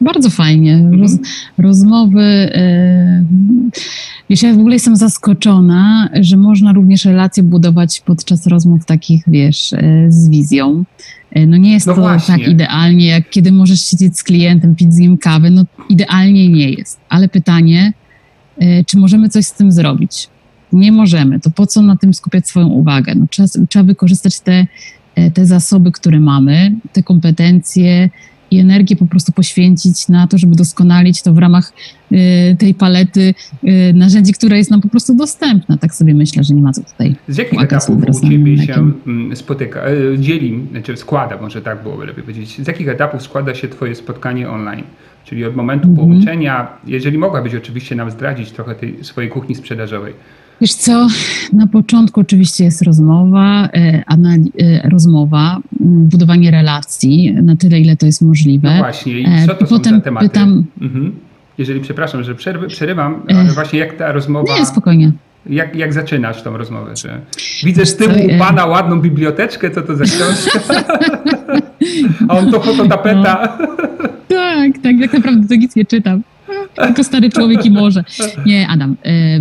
[0.00, 0.74] Bardzo fajnie.
[0.74, 1.00] Mhm.
[1.02, 1.18] Roz,
[1.58, 2.22] rozmowy.
[2.22, 3.24] E,
[4.30, 9.72] wiesz, ja w ogóle jestem zaskoczona, że można również relacje budować podczas rozmów takich, wiesz,
[9.72, 10.84] e, z wizją.
[11.46, 12.38] No nie jest no to właśnie.
[12.38, 15.50] tak idealnie, jak kiedy możesz siedzieć z klientem, pić z nim kawę.
[15.50, 17.00] No idealnie nie jest.
[17.08, 17.92] Ale pytanie,
[18.86, 20.28] czy możemy coś z tym zrobić?
[20.78, 23.14] Nie możemy, to po co na tym skupiać swoją uwagę?
[23.14, 24.66] No, trzeba, trzeba wykorzystać te,
[25.14, 28.10] e, te zasoby, które mamy, te kompetencje
[28.54, 31.72] i energię po prostu poświęcić na to, żeby doskonalić to w ramach
[32.12, 33.34] y, tej palety
[33.64, 35.76] y, narzędzi, która jest nam po prostu dostępna.
[35.76, 37.16] Tak sobie myślę, że nie ma co tutaj.
[37.28, 39.80] Z jakich etapów u Ciebie się mm, spotyka,
[40.18, 44.50] dzieli, czy składa, może tak byłoby lepiej powiedzieć, z jakich etapów składa się Twoje spotkanie
[44.50, 44.84] online?
[45.24, 46.00] Czyli od momentu mm -hmm.
[46.00, 50.14] połączenia, jeżeli mogłabyś oczywiście nam zdradzić trochę tej swojej kuchni sprzedażowej,
[50.60, 51.06] Wiesz co,
[51.52, 54.04] na początku oczywiście jest rozmowa, e,
[54.60, 58.74] e, rozmowa, budowanie relacji na tyle, ile to jest możliwe.
[58.74, 60.28] No właśnie, i e, co to Potem są za tematy?
[60.28, 61.12] Pytam, mhm.
[61.58, 64.58] Jeżeli, przepraszam, że przerwy, przerywam, ale właśnie jak ta rozmowa...
[64.58, 65.12] Nie, spokojnie.
[65.46, 66.96] Jak, jak zaczynasz tą rozmowę?
[66.96, 67.20] Że
[67.64, 70.60] widzę z tyłu u pana ładną biblioteczkę, co to za książka?
[72.28, 73.58] A on to fototapeta.
[73.60, 73.66] No.
[74.28, 76.22] Tak, tak, tak naprawdę to nic nie czytam.
[76.74, 78.04] Tylko stary człowiek i może.
[78.46, 79.40] Nie, Adam, e,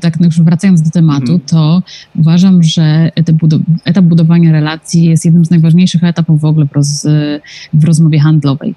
[0.00, 1.40] tak już wracając do tematu, mhm.
[1.40, 1.82] to
[2.18, 3.10] uważam, że
[3.84, 7.06] etap budowania relacji jest jednym z najważniejszych etapów w ogóle w, roz,
[7.72, 8.74] w rozmowie handlowej.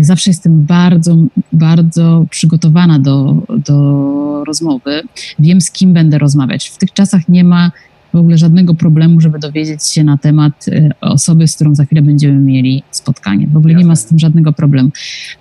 [0.00, 1.16] Zawsze jestem bardzo,
[1.52, 5.02] bardzo przygotowana do, do rozmowy.
[5.38, 6.68] Wiem, z kim będę rozmawiać.
[6.68, 7.70] W tych czasach nie ma
[8.16, 12.02] w ogóle żadnego problemu, żeby dowiedzieć się na temat y, osoby, z którą za chwilę
[12.02, 13.46] będziemy mieli spotkanie.
[13.46, 13.84] W ogóle Jasne.
[13.84, 14.90] nie ma z tym żadnego problemu.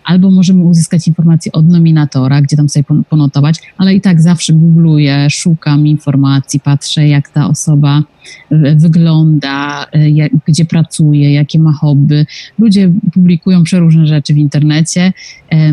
[0.04, 5.30] Albo możemy uzyskać informacje od nominatora, gdzie tam sobie ponotować, ale i tak zawsze googluję,
[5.30, 8.04] szukam informacji, patrzę, jak ta osoba
[8.52, 12.26] y, wygląda, y, jak, gdzie pracuje, jakie ma hobby.
[12.60, 15.14] Ludzie publikują przeróżne rzeczy w internecie,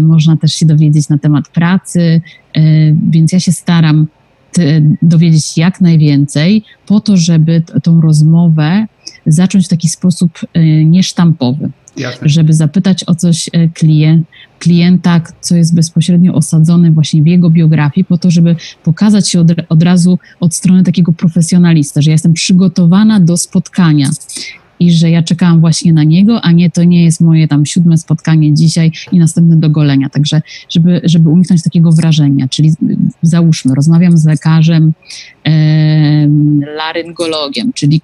[0.00, 2.20] można też się dowiedzieć na temat pracy,
[3.10, 4.06] więc ja się staram
[5.02, 8.86] dowiedzieć jak najwięcej, po to, żeby tą rozmowę
[9.26, 11.70] zacząć w taki sposób e, niesztampowy.
[11.96, 12.28] Jasne.
[12.28, 14.26] Żeby zapytać o coś e, klient,
[14.58, 19.48] klienta, co jest bezpośrednio osadzone właśnie w jego biografii, po to, żeby pokazać się od,
[19.68, 24.10] od razu od strony takiego profesjonalista, że ja jestem przygotowana do spotkania
[24.82, 27.98] i że ja czekałam właśnie na niego, a nie to nie jest moje tam siódme
[27.98, 30.08] spotkanie dzisiaj i następne do golenia.
[30.08, 32.72] Także, żeby, żeby uniknąć takiego wrażenia, czyli
[33.22, 34.92] załóżmy, rozmawiam z lekarzem
[35.44, 35.52] e,
[36.76, 38.00] laryngologiem, czyli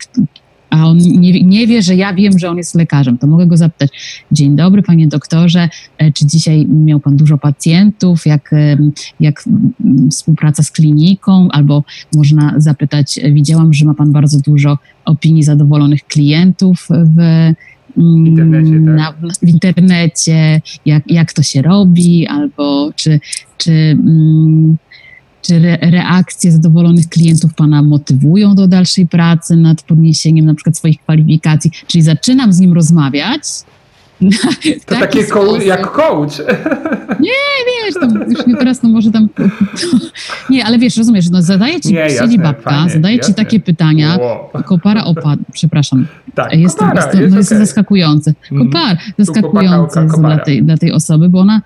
[0.71, 3.57] a on nie, nie, wie, że ja wiem, że on jest lekarzem, to mogę go
[3.57, 3.91] zapytać:
[4.33, 8.51] Dzień dobry, panie doktorze, e, czy dzisiaj miał pan dużo pacjentów, jak,
[9.21, 9.45] jak
[10.11, 11.85] współpraca z kliniką, albo
[12.17, 17.53] można zapytać: Widziałam, że ma pan bardzo dużo opinii zadowolonych klientów w,
[17.97, 18.83] w internecie, tak?
[18.83, 20.61] na, w internecie.
[20.87, 23.21] Jak, jak to się robi, albo czy,
[23.59, 24.77] czy mm,
[25.43, 31.01] czy re reakcje zadowolonych klientów Pana motywują do dalszej pracy nad podniesieniem na przykład swoich
[31.01, 31.71] kwalifikacji?
[31.87, 33.43] Czyli zaczynam z nim rozmawiać.
[34.87, 35.65] To takie sposób.
[35.65, 36.39] jak coach.
[37.21, 37.31] Nie,
[37.67, 39.29] wiesz, tam, już nie teraz to może tam.
[40.51, 43.35] nie, ale wiesz, rozumiesz, no zadaje ci, nie, siedzi babka, fajnie, zadaje jasne.
[43.35, 44.17] ci takie pytania.
[44.21, 44.63] Wow.
[44.65, 46.07] Kopara opadł, przepraszam.
[46.35, 47.67] Tak, jest, kopara, jest, to, jest, no jest okay.
[47.67, 48.35] zaskakujące.
[48.53, 48.71] Mhm.
[48.71, 51.63] Kopar, zaskakujące dla tej, dla tej osoby, bo ona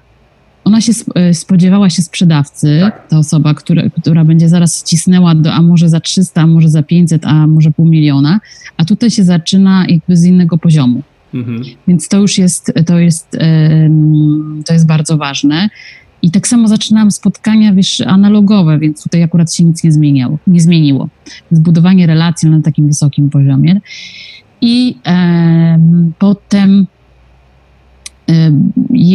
[0.65, 3.09] ona się e, spodziewała się sprzedawcy, tak.
[3.09, 6.83] ta osoba, która, która będzie zaraz cisnęła do, a może za 300, a może za
[6.83, 8.41] 500, a może pół miliona,
[8.77, 11.03] a tutaj się zaczyna jakby z innego poziomu.
[11.35, 11.63] Mhm.
[11.89, 13.39] Więc to już jest, to jest,
[14.67, 15.69] to jest bardzo ważne.
[16.23, 20.61] I tak samo zaczynałam spotkania, wiesz, analogowe, więc tutaj akurat się nic nie zmieniało, nie
[20.61, 21.09] zmieniło.
[21.51, 23.81] Zbudowanie relacji na takim wysokim poziomie.
[24.61, 25.79] I e,
[26.19, 26.87] potem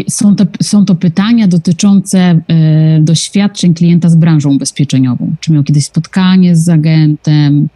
[0.10, 5.36] są to, są to pytania dotyczące e, doświadczeń klienta z branżą ubezpieczeniową.
[5.39, 7.67] Czy miał kiedyś spotkanie z agentem,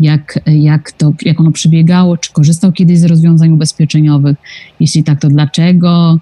[0.00, 4.36] jak, jak, to, jak ono przebiegało, czy korzystał kiedyś z rozwiązań ubezpieczeniowych?
[4.80, 6.18] Jeśli tak, to dlaczego?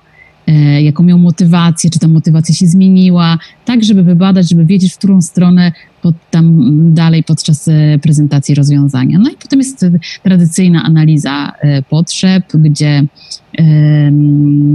[0.48, 4.98] E, jaką miał motywację, czy ta motywacja się zmieniła, tak żeby wybadać, żeby wiedzieć, w
[4.98, 6.54] którą stronę pod, tam
[6.94, 9.18] dalej podczas e, prezentacji rozwiązania.
[9.18, 9.86] No i potem jest
[10.22, 13.04] tradycyjna analiza e, potrzeb, gdzie,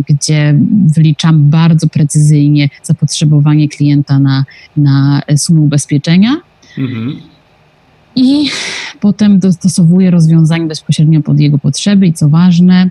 [0.09, 0.59] gdzie
[0.95, 4.45] wyliczam bardzo precyzyjnie zapotrzebowanie klienta na,
[4.77, 6.37] na sumę ubezpieczenia.
[6.77, 7.15] Mhm.
[8.15, 8.49] I
[8.99, 12.89] potem dostosowuję rozwiązanie bezpośrednio pod jego potrzeby i co ważne,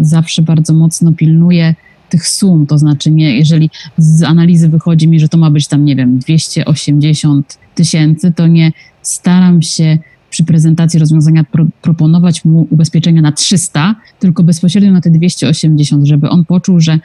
[0.00, 1.74] zawsze bardzo mocno pilnuję
[2.08, 5.84] tych sum, to znaczy nie, jeżeli z analizy wychodzi mi, że to ma być tam,
[5.84, 9.98] nie wiem, 280 tysięcy, to nie staram się
[10.30, 16.28] przy prezentacji rozwiązania pro, proponować mu ubezpieczenia na 300, tylko bezpośrednio na te 280, żeby
[16.28, 16.98] on poczuł, że,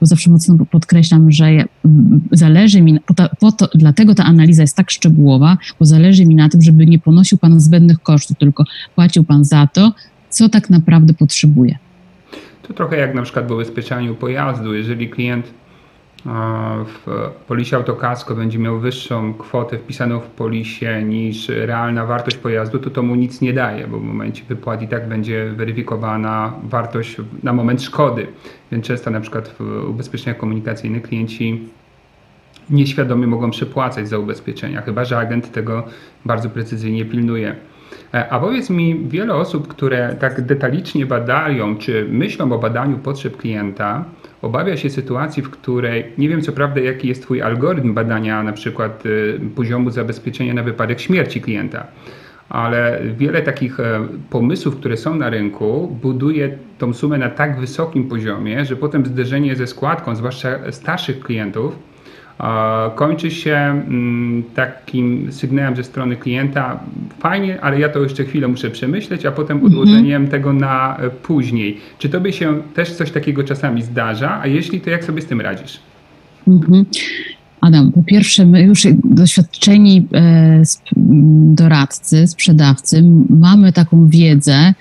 [0.00, 1.64] bo zawsze mocno podkreślam, że
[2.32, 6.34] zależy mi, po ta, po to, dlatego ta analiza jest tak szczegółowa, bo zależy mi
[6.34, 8.64] na tym, żeby nie ponosił pan zbędnych kosztów, tylko
[8.94, 9.92] płacił pan za to,
[10.30, 11.78] co tak naprawdę potrzebuje.
[12.62, 14.74] To trochę jak na przykład w ubezpieczaniu pojazdu.
[14.74, 15.54] Jeżeli klient
[16.86, 22.90] w polisie autokasko będzie miał wyższą kwotę wpisaną w polisie niż realna wartość pojazdu, to
[22.90, 27.52] to mu nic nie daje, bo w momencie wypłat i tak będzie weryfikowana wartość na
[27.52, 28.26] moment szkody.
[28.72, 31.68] Więc często na przykład w ubezpieczeniach komunikacyjnych klienci
[32.70, 35.84] nieświadomie mogą przepłacać za ubezpieczenia, chyba że agent tego
[36.24, 37.56] bardzo precyzyjnie pilnuje.
[38.14, 43.36] E, a powiedz mi, wiele osób, które tak detalicznie badają, czy myślą o badaniu potrzeb
[43.36, 44.04] klienta,
[44.42, 48.52] obawia się sytuacji, w której nie wiem co prawda, jaki jest Twój algorytm badania na
[48.52, 51.86] przykład y, poziomu zabezpieczenia na wypadek śmierci klienta.
[52.48, 58.08] Ale wiele takich e, pomysłów, które są na rynku, buduje tą sumę na tak wysokim
[58.08, 61.78] poziomie, że potem zderzenie ze składką, zwłaszcza starszych klientów,
[62.94, 66.80] kończy się mm, takim sygnałem ze strony klienta,
[67.18, 69.72] fajnie, ale ja to jeszcze chwilę muszę przemyśleć, a potem mhm.
[69.72, 71.80] odłożeniem tego na e, później.
[71.98, 75.40] Czy tobie się też coś takiego czasami zdarza, a jeśli, to jak sobie z tym
[75.40, 75.80] radzisz?
[76.48, 76.84] Mhm.
[77.60, 80.62] Adam, po pierwsze, my już doświadczeni e,
[81.54, 84.74] doradcy, sprzedawcy, mamy taką wiedzę,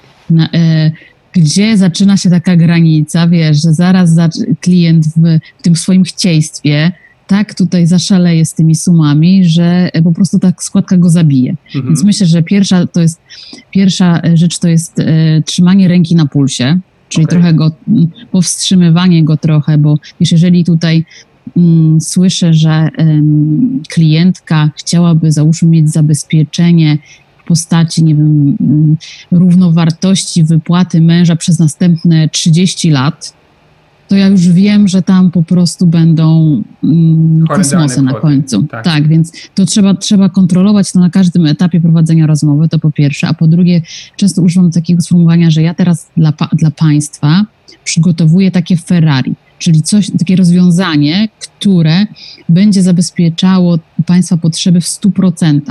[0.54, 0.92] e,
[1.34, 4.16] gdzie zaczyna się taka granica, wiesz, że zaraz
[4.62, 6.92] klient w, tym swoim chcieństwie
[7.28, 11.56] tak tutaj zaszaleje z tymi sumami, że po prostu ta składka go zabije.
[11.66, 11.86] Mhm.
[11.86, 13.22] Więc myślę, że pierwsza to jest
[13.72, 17.40] pierwsza rzecz to jest e, trzymanie ręki na pulsie, czyli okay.
[17.40, 17.72] trochę go,
[18.32, 21.06] powstrzymywanie go trochę, bo wiesz, jeżeli tutaj
[21.58, 26.98] mm, słyszę, że ym, klientka chciałaby załóżmy mieć zabezpieczenie
[27.44, 28.98] w postaci, nie wiem, mm,
[29.32, 33.34] równowartości wypłaty męża przez następne 30 lat,
[34.08, 38.64] to ja już wiem, że tam po prostu będą mm, kosmosy na końcu.
[38.64, 38.86] Tak.
[38.86, 39.08] tak.
[39.08, 43.34] więc to trzeba, trzeba kontrolować to na każdym etapie prowadzenia rozmowy, to po pierwsze, a
[43.34, 43.82] po drugie,
[44.16, 47.46] często używam takiego sformułowania, że ja teraz dla, dla państwa
[47.84, 52.06] przygotowuję takie Ferrari, czyli coś, takie rozwiązanie, które
[52.50, 55.62] będzie zabezpieczało państwa potrzeby w 100%,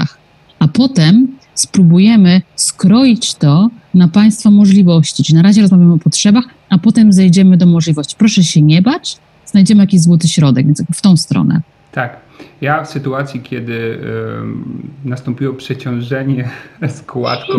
[0.58, 5.24] a potem spróbujemy skroić to na Państwa możliwości.
[5.24, 8.16] Czyli na razie rozmawiamy o potrzebach, a potem zejdziemy do możliwości.
[8.18, 11.60] Proszę się nie bać, znajdziemy jakiś złoty środek, więc w tą stronę.
[11.92, 12.16] Tak.
[12.60, 13.98] Ja w sytuacji, kiedy
[15.04, 16.48] nastąpiło przeciążenie
[16.88, 17.52] składką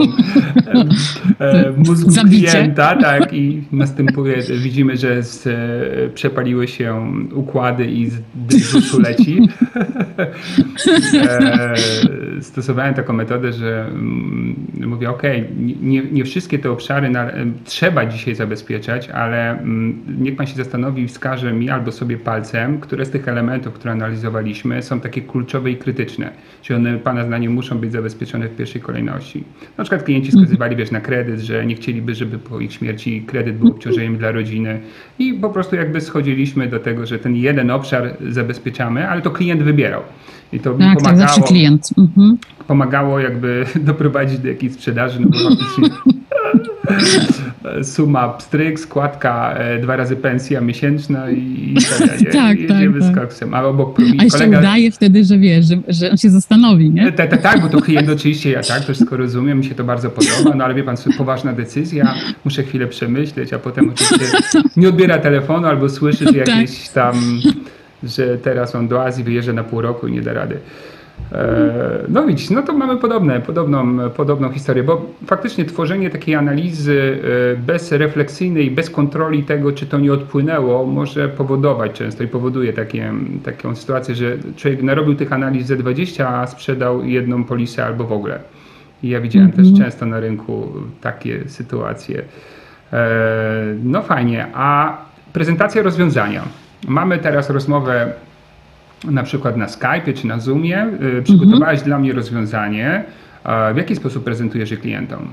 [1.78, 2.48] mózgu Zabicie.
[2.52, 9.42] klienta, tak, i następuje, widzimy, że z, y, przepaliły się układy i z dysku leci.
[11.14, 11.76] e,
[12.42, 14.56] stosowałem taką metodę, że mm,
[14.88, 15.22] mówię, ok,
[15.82, 17.32] nie, nie wszystkie te obszary na,
[17.66, 22.80] trzeba dzisiaj zabezpieczać, ale mm, niech pan się zastanowi i wskaże mi albo sobie palcem,
[22.80, 26.32] które z tych elementów, które analizowaliśmy, są takie kluczowe i krytyczne.
[26.62, 29.44] Czy one Pana zdaniem muszą być zabezpieczone w pierwszej kolejności?
[29.78, 30.46] Na przykład klienci mhm.
[30.46, 34.32] wskazywali wiesz, na kredyt, że nie chcieliby, żeby po ich śmierci kredyt był obciążeniem dla
[34.32, 34.80] rodziny
[35.20, 39.64] i po prostu jakby schodziliśmy do tego, że ten jeden obszar zabezpieczamy, ale to klient
[39.64, 40.02] wybierał.
[40.54, 41.90] I to tak, mi pomagało, tak, zawsze klient.
[41.98, 42.38] Mhm.
[42.68, 45.90] pomagało jakby doprowadzić do jakiejś sprzedaży, no bo faktycznie
[47.84, 53.16] suma pstryk, składka e, dwa razy pensja miesięczna i, i tak, tak, jedziemy tak, z
[53.16, 53.54] koksem.
[53.54, 54.60] A obok A jeszcze kolega...
[54.60, 57.12] udaje wtedy, że wiesz, że, że on się zastanowi, nie?
[57.12, 59.84] Tak, tak, tak, bo to klient oczywiście, ja tak, to wszystko rozumiem, mi się to
[59.84, 64.38] bardzo podoba, no ale wie pan, poważna decyzja, muszę chwilę przemyśleć, a potem oczywiście
[64.78, 66.48] nie odbiera telefonu albo słyszy, że tak.
[66.48, 67.16] jakieś tam,
[68.04, 70.58] że teraz on do Azji wyjeżdża na pół roku i nie da rady.
[71.32, 77.20] E, no widzisz, no to mamy podobne, podobną, podobną historię, bo faktycznie tworzenie takiej analizy
[77.54, 83.14] e, bezrefleksyjnej, bez kontroli tego, czy to nie odpłynęło, może powodować często i powoduje takie,
[83.44, 88.12] taką sytuację, że człowiek narobił tych analiz ze 20, a sprzedał jedną polisę albo w
[88.12, 88.40] ogóle.
[89.04, 89.56] I ja widziałem -hmm.
[89.56, 89.84] też mhm.
[89.86, 90.68] często na rynku
[91.02, 92.22] takie sytuacje.
[92.94, 93.06] E,
[93.84, 94.98] no fajnie, a
[95.34, 96.44] prezentacja rozwiązania.
[96.88, 98.14] Mamy teraz rozmowę
[99.12, 100.88] na przykład na Skype czy na Zoomie,
[101.18, 101.86] y, przygotowałeś mhm.
[101.86, 103.04] dla mnie rozwiązanie.
[103.74, 105.28] W jaki sposób prezentujesz je klientom?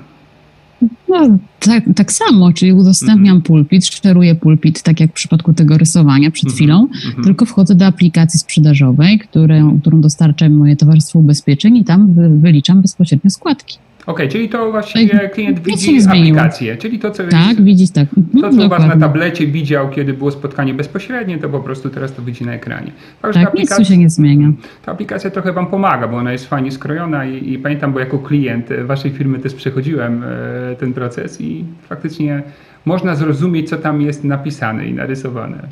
[1.08, 5.78] No, tak, tak samo, czyli udostępniam mm pulpit, szczeruję pulpit, tak jak w przypadku tego
[5.78, 6.54] rysowania przed -hmm.
[6.54, 7.24] chwilą, -hmm.
[7.24, 13.30] tylko wchodzę do aplikacji sprzedażowej, które, którą dostarcza moje towarzystwo ubezpieczeń i tam wyliczam bezpośrednio
[13.30, 13.78] składki.
[14.06, 18.08] Okej, okay, czyli to właściwie klient widzi aplikację, czyli to, co, tak, widzieć tak.
[18.40, 22.12] to, co u Was na tablecie widział, kiedy było spotkanie bezpośrednie, to po prostu teraz
[22.12, 22.92] to widzi na ekranie.
[23.22, 24.52] Tak, tak nic tu się nie zmienia.
[24.84, 28.18] Ta aplikacja trochę Wam pomaga, bo ona jest fajnie skrojona i, i pamiętam, bo jako
[28.18, 32.42] klient Waszej firmy też przechodziłem e, ten proces i faktycznie
[32.84, 35.68] można zrozumieć, co tam jest napisane i narysowane.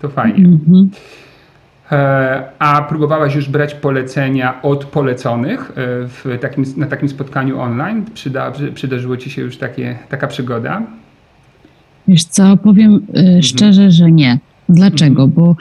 [0.00, 0.44] To fajnie.
[0.44, 0.88] E,
[2.58, 5.74] a próbowałaś już brać polecenia od poleconych e,
[6.08, 8.04] w takim, na takim spotkaniu online?
[8.14, 10.82] Przyda, przydarzyło Ci się już takie, taka przygoda?
[12.08, 13.42] Wiesz co, powiem e, mhm.
[13.42, 14.38] szczerze, że nie.
[14.68, 15.22] Dlaczego?
[15.22, 15.30] Mhm.
[15.30, 15.56] Bo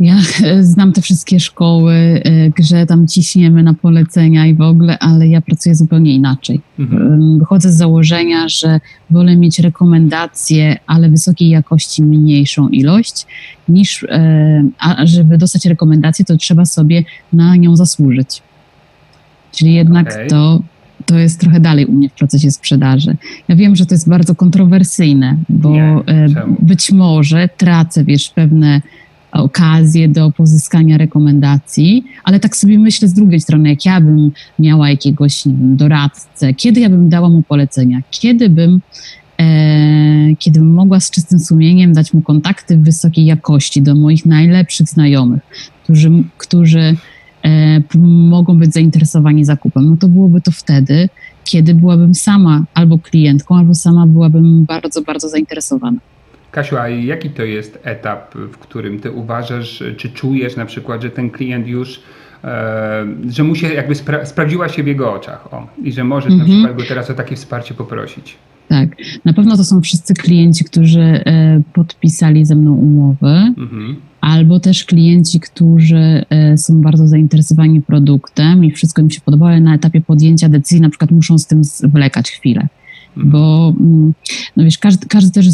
[0.00, 0.16] ja
[0.60, 5.40] znam te wszystkie szkoły, e, że tam ciśniemy na polecenia i w ogóle, ale ja
[5.40, 6.60] pracuję zupełnie inaczej.
[6.78, 7.38] Mhm.
[7.38, 8.80] Wychodzę z założenia, że
[9.10, 13.26] wolę mieć rekomendacje, ale wysokiej jakości mniejszą ilość,
[13.68, 18.42] niż e, a żeby dostać rekomendację, to trzeba sobie na nią zasłużyć.
[19.52, 20.26] Czyli jednak okay.
[20.26, 20.60] to,
[21.06, 23.16] to jest trochę dalej u mnie w procesie sprzedaży.
[23.48, 26.28] Ja wiem, że to jest bardzo kontrowersyjne, bo Nie, e,
[26.60, 28.82] być może tracę, wiesz, pewne
[29.32, 34.90] okazję do pozyskania rekomendacji, ale tak sobie myślę z drugiej strony, jak ja bym miała
[34.90, 38.80] jakiegoś nie wiem, doradcę, kiedy ja bym dała mu polecenia, kiedy bym
[39.40, 45.42] e, kiedy mogła z czystym sumieniem dać mu kontakty wysokiej jakości do moich najlepszych znajomych,
[45.84, 46.96] którzy, którzy
[47.44, 51.08] e, mogą być zainteresowani zakupem, no to byłoby to wtedy,
[51.44, 55.98] kiedy byłabym sama albo klientką, albo sama byłabym bardzo, bardzo zainteresowana.
[56.50, 61.10] Kasiu, a jaki to jest etap, w którym ty uważasz, czy czujesz na przykład, że
[61.10, 62.00] ten klient już,
[62.44, 66.32] e, że mu się jakby spra sprawdziła się w jego oczach o, i że możesz
[66.32, 66.50] mhm.
[66.50, 68.36] na przykład go teraz o takie wsparcie poprosić?
[68.68, 68.88] Tak,
[69.24, 73.96] na pewno to są wszyscy klienci, którzy e, podpisali ze mną umowy, mhm.
[74.20, 79.60] albo też klienci, którzy e, są bardzo zainteresowani produktem i wszystko im się podoba, ale
[79.60, 82.68] na etapie podjęcia decyzji na przykład muszą z tym zwlekać chwilę.
[83.16, 84.14] Bo mm,
[84.56, 85.46] no wiesz, każdy, każdy też,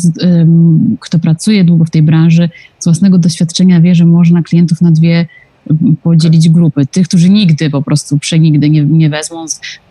[1.01, 2.49] kto pracuje długo w tej branży,
[2.79, 5.27] z własnego doświadczenia wie, że można klientów na dwie
[6.03, 6.87] podzielić grupy.
[6.87, 9.45] Tych, którzy nigdy po prostu przenigdy nie, nie wezmą,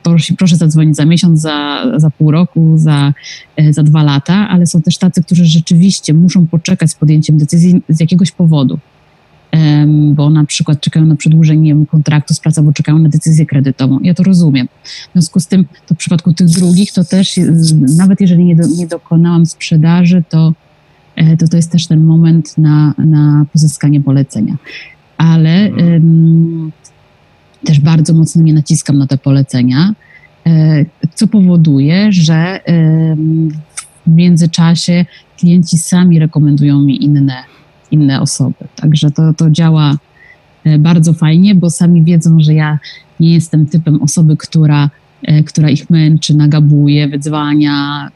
[0.03, 3.13] proszę, proszę zadzwonić za miesiąc, za, za pół roku, za,
[3.57, 7.82] e, za dwa lata, ale są też tacy, którzy rzeczywiście muszą poczekać z podjęciem decyzji
[7.89, 8.80] z jakiegoś powodu.
[9.88, 13.99] Bo na przykład czekają na przedłużenie kontraktu z pracy, bo czekają na decyzję kredytową.
[13.99, 14.68] Ja to rozumiem.
[14.84, 17.39] W związku z tym, to w przypadku tych drugich, to też,
[17.97, 20.53] nawet jeżeli nie, do, nie dokonałam sprzedaży, to,
[21.16, 24.57] e, to to jest też ten moment na, na pozyskanie polecenia
[25.22, 26.72] ale um,
[27.66, 29.93] też bardzo mocno nie naciskam na te polecenia,
[30.45, 30.86] e,
[31.16, 32.59] co powoduje, że
[34.07, 35.05] w międzyczasie
[35.38, 37.43] klienci sami rekomendują mi inne,
[37.92, 38.66] inne osoby.
[38.76, 39.98] Także to, to działa
[40.64, 42.80] e, bardzo fajnie, bo sami wiedzą, że ja
[43.20, 44.89] nie jestem typem osoby, która,
[45.24, 48.08] e, która ich męczy, nagabuje, wyzwania,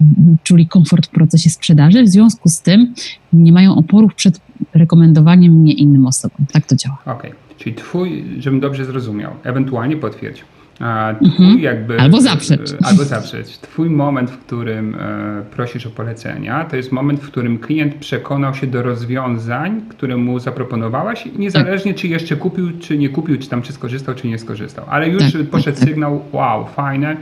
[0.43, 2.03] czuli komfort w procesie sprzedaży.
[2.03, 2.93] W związku z tym
[3.33, 4.39] nie mają oporów przed
[4.73, 6.45] rekomendowaniem mnie innym osobom.
[6.51, 6.97] Tak to działa.
[7.05, 7.57] Okej, okay.
[7.57, 10.43] czyli twój, żebym dobrze zrozumiał, ewentualnie potwierdź.
[10.75, 11.59] Twój mhm.
[11.59, 12.73] jakby, albo zaprzecz.
[12.73, 13.57] E, albo zaprzecz.
[13.57, 18.53] Twój moment, w którym e, prosisz o polecenia, to jest moment, w którym klient przekonał
[18.53, 22.01] się do rozwiązań, które mu zaproponowawaś, niezależnie tak.
[22.01, 24.85] czy jeszcze kupił, czy nie kupił, czy tam czy skorzystał, czy nie skorzystał.
[24.89, 27.17] Ale już tak, poszedł tak, sygnał, wow, fajne,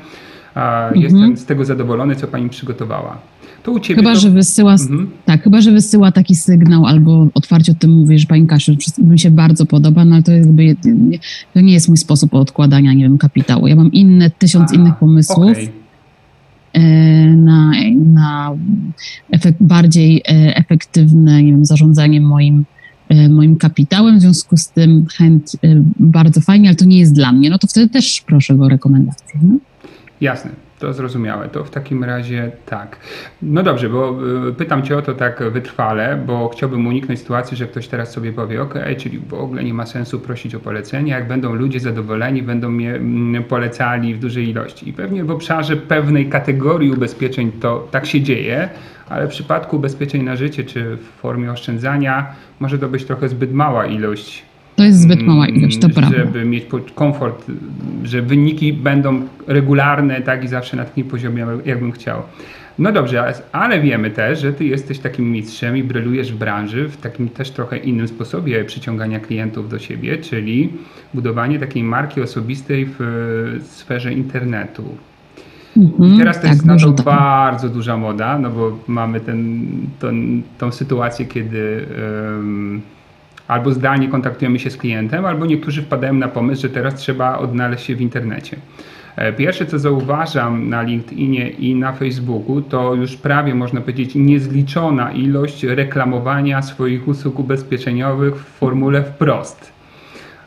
[0.55, 1.01] mhm.
[1.01, 3.17] jestem z tego zadowolony, co pani przygotowała.
[3.63, 4.19] To u ciebie chyba, to...
[4.19, 5.09] że wysyła, mhm.
[5.25, 9.19] tak, chyba, że wysyła taki sygnał albo otwarcie o tym mówi, że pani Kasiu, mi
[9.19, 10.75] się bardzo podoba, no ale to jakby
[11.53, 13.67] to nie jest mój sposób odkładania, nie wiem, kapitału.
[13.67, 15.51] Ja mam inne, tysiąc A, innych pomysłów.
[15.51, 15.69] Okay.
[16.73, 16.81] E,
[17.35, 18.55] na, na
[19.31, 22.65] efekt, bardziej e, efektywne nie wiem, zarządzanie moim,
[23.09, 25.43] e, moim kapitałem, w związku z tym chęć
[25.99, 29.39] bardzo fajnie, ale to nie jest dla mnie, no to wtedy też proszę o rekomendację.
[29.43, 29.57] No?
[30.21, 30.51] Jasne.
[30.83, 31.49] To zrozumiałe.
[31.49, 32.97] To w takim razie tak.
[33.41, 34.15] No dobrze, bo
[34.49, 38.33] y, pytam Cię o to tak wytrwale, bo chciałbym uniknąć sytuacji, że ktoś teraz sobie
[38.33, 42.43] powie, ok, czyli w ogóle nie ma sensu prosić o polecenie, jak będą ludzie zadowoleni,
[42.43, 44.89] będą mnie mm, polecali w dużej ilości.
[44.89, 48.69] I pewnie w obszarze pewnej kategorii ubezpieczeń to tak się dzieje,
[49.09, 52.27] ale w przypadku ubezpieczeń na życie czy w formie oszczędzania
[52.59, 54.45] może to być trochę zbyt mała ilość
[54.75, 56.17] to jest zbyt mała ilość, to prawda.
[56.17, 56.65] Żeby mieć
[56.95, 57.45] komfort,
[58.03, 62.21] że wyniki będą regularne, tak i zawsze na takim poziomie, jakbym chciał.
[62.79, 66.97] No dobrze, ale wiemy też, że ty jesteś takim mistrzem i brylujesz w branży w
[66.97, 70.69] takim też trochę innym sposobie przyciągania klientów do siebie, czyli
[71.13, 74.83] budowanie takiej marki osobistej w sferze internetu.
[75.77, 77.05] Mhm, I teraz to tak, jest na to tak.
[77.05, 79.67] bardzo duża moda, no bo mamy ten,
[80.57, 81.85] tą sytuację, kiedy
[82.35, 82.81] um,
[83.47, 87.85] albo zdalnie kontaktujemy się z klientem, albo niektórzy wpadają na pomysł, że teraz trzeba odnaleźć
[87.85, 88.57] się w internecie.
[89.15, 95.11] E, pierwsze, co zauważam na LinkedInie i na Facebooku, to już prawie można powiedzieć niezliczona
[95.11, 99.73] ilość reklamowania swoich usług ubezpieczeniowych w formule wprost.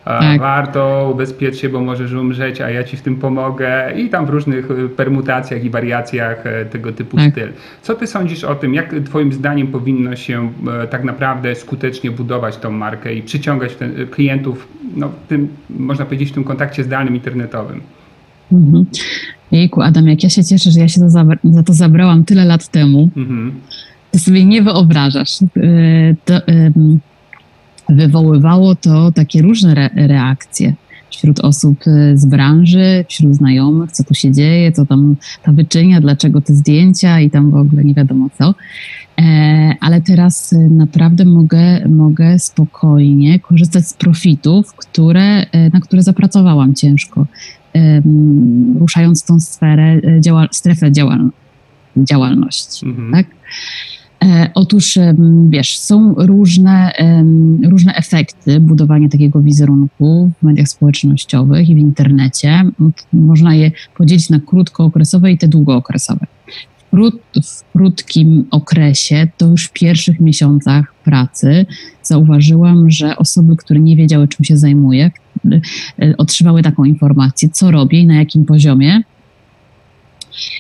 [0.07, 0.41] Tak.
[0.41, 4.29] Warto ubezpieczyć się, bo możesz umrzeć, a ja ci w tym pomogę i tam w
[4.29, 7.33] różnych y, permutacjach i wariacjach e, tego typu tak.
[7.33, 7.53] styl.
[7.83, 10.53] Co ty sądzisz o tym, jak twoim zdaniem powinno się
[10.83, 16.05] e, tak naprawdę skutecznie budować tą markę i przyciągać ten, y, klientów, no, tym, można
[16.05, 17.81] powiedzieć, w tym kontakcie zdalnym, internetowym?
[18.53, 18.87] Mhm.
[19.53, 21.01] Jejku, Adam, jak ja się cieszę, że ja się
[21.45, 23.11] za to zabrałam tyle lat temu.
[23.17, 23.53] Mhm.
[24.11, 25.43] Ty sobie nie wyobrażasz.
[25.43, 25.47] E,
[26.25, 26.35] to,
[27.89, 30.75] wywoływało to takie różne re reakcje
[31.11, 36.01] wśród osób y, z branży, wśród znajomych, co tu się dzieje, co tam ta wyczynia,
[36.01, 38.55] dlaczego te zdjęcia i tam w ogóle nie wiadomo co.
[39.19, 46.03] E, ale teraz y, naprawdę mogę, mogę spokojnie korzystać z profitów, które, e, na które
[46.03, 47.27] zapracowałam ciężko,
[48.79, 51.31] ruszając tą sferę, działa, strefę działal
[51.97, 52.87] działalności.
[52.87, 53.13] Mhm.
[53.13, 53.27] Tak?
[54.25, 54.99] E, otóż,
[55.49, 56.93] wiesz, są różne,
[57.69, 62.63] różne efekty budowania takiego wizerunku w mediach społecznościowych i w internecie.
[63.13, 66.27] Można je podzielić na krótkookresowe i te długookresowe.
[66.87, 71.67] W krót, w krótkim okresie, to już w pierwszych miesiącach pracy
[72.03, 75.11] zauważyłam, że osoby, które nie wiedziały, czym się zajmuję,
[76.19, 79.03] otrzymały taką informację, co robię i na jakim poziomie.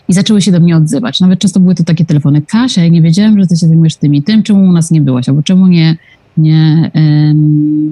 [0.08, 1.20] I zaczęły się do mnie odzywać.
[1.20, 2.42] Nawet często były to takie telefony.
[2.42, 5.00] Kasia, ja nie wiedziałem, że ty się zajmujesz tym i tym, czemu u nas nie
[5.00, 5.96] byłaś, albo czemu nie,
[6.36, 6.90] nie,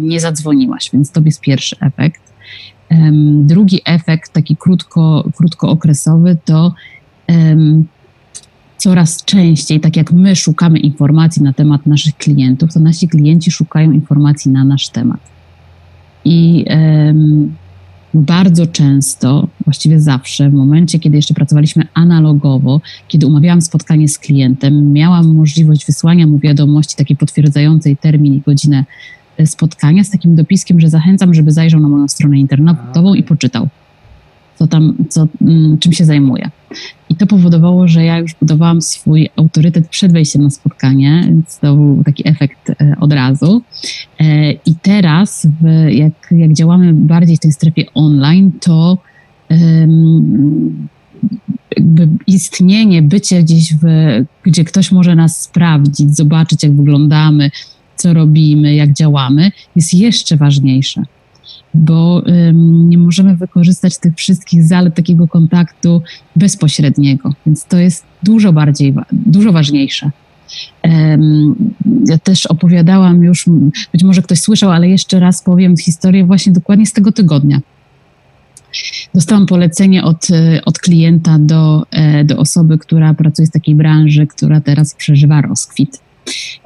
[0.00, 0.90] nie zadzwoniłaś.
[0.92, 2.22] Więc to jest pierwszy efekt.
[3.42, 6.74] Drugi efekt, taki krótko, krótkookresowy, to
[8.76, 13.92] coraz częściej, tak jak my szukamy informacji na temat naszych klientów, to nasi klienci szukają
[13.92, 15.20] informacji na nasz temat.
[16.24, 16.64] I
[18.14, 24.92] bardzo często, właściwie zawsze, w momencie, kiedy jeszcze pracowaliśmy analogowo, kiedy umawiałam spotkanie z klientem,
[24.92, 28.84] miałam możliwość wysłania mu wiadomości takiej potwierdzającej termin i godzinę
[29.38, 33.68] e, spotkania z takim dopiskiem, że zachęcam, żeby zajrzał na moją stronę internetową i poczytał
[34.58, 36.50] co tam, co, mm, czym się zajmuje.
[37.08, 41.74] I to powodowało, że ja już budowałam swój autorytet przed wejściem na spotkanie, więc to
[41.74, 43.62] był taki efekt e, od razu.
[44.20, 45.48] E, I teraz,
[45.88, 48.98] jak, jak działamy bardziej w tej strefie online, to
[52.26, 53.84] istnienie, bycie gdzieś, w,
[54.42, 57.50] gdzie ktoś może nas sprawdzić, zobaczyć, jak wyglądamy,
[57.96, 61.02] co robimy, jak działamy, jest jeszcze ważniejsze
[61.74, 62.22] bo
[62.88, 66.02] nie możemy wykorzystać tych wszystkich zalet takiego kontaktu
[66.36, 70.10] bezpośredniego, więc to jest dużo bardziej, dużo ważniejsze.
[72.08, 73.46] Ja też opowiadałam już,
[73.92, 77.60] być może ktoś słyszał, ale jeszcze raz powiem historię właśnie dokładnie z tego tygodnia.
[79.14, 80.28] Dostałam polecenie od,
[80.64, 86.03] od klienta do, e, do osoby, która pracuje w takiej branży, która teraz przeżywa rozkwit.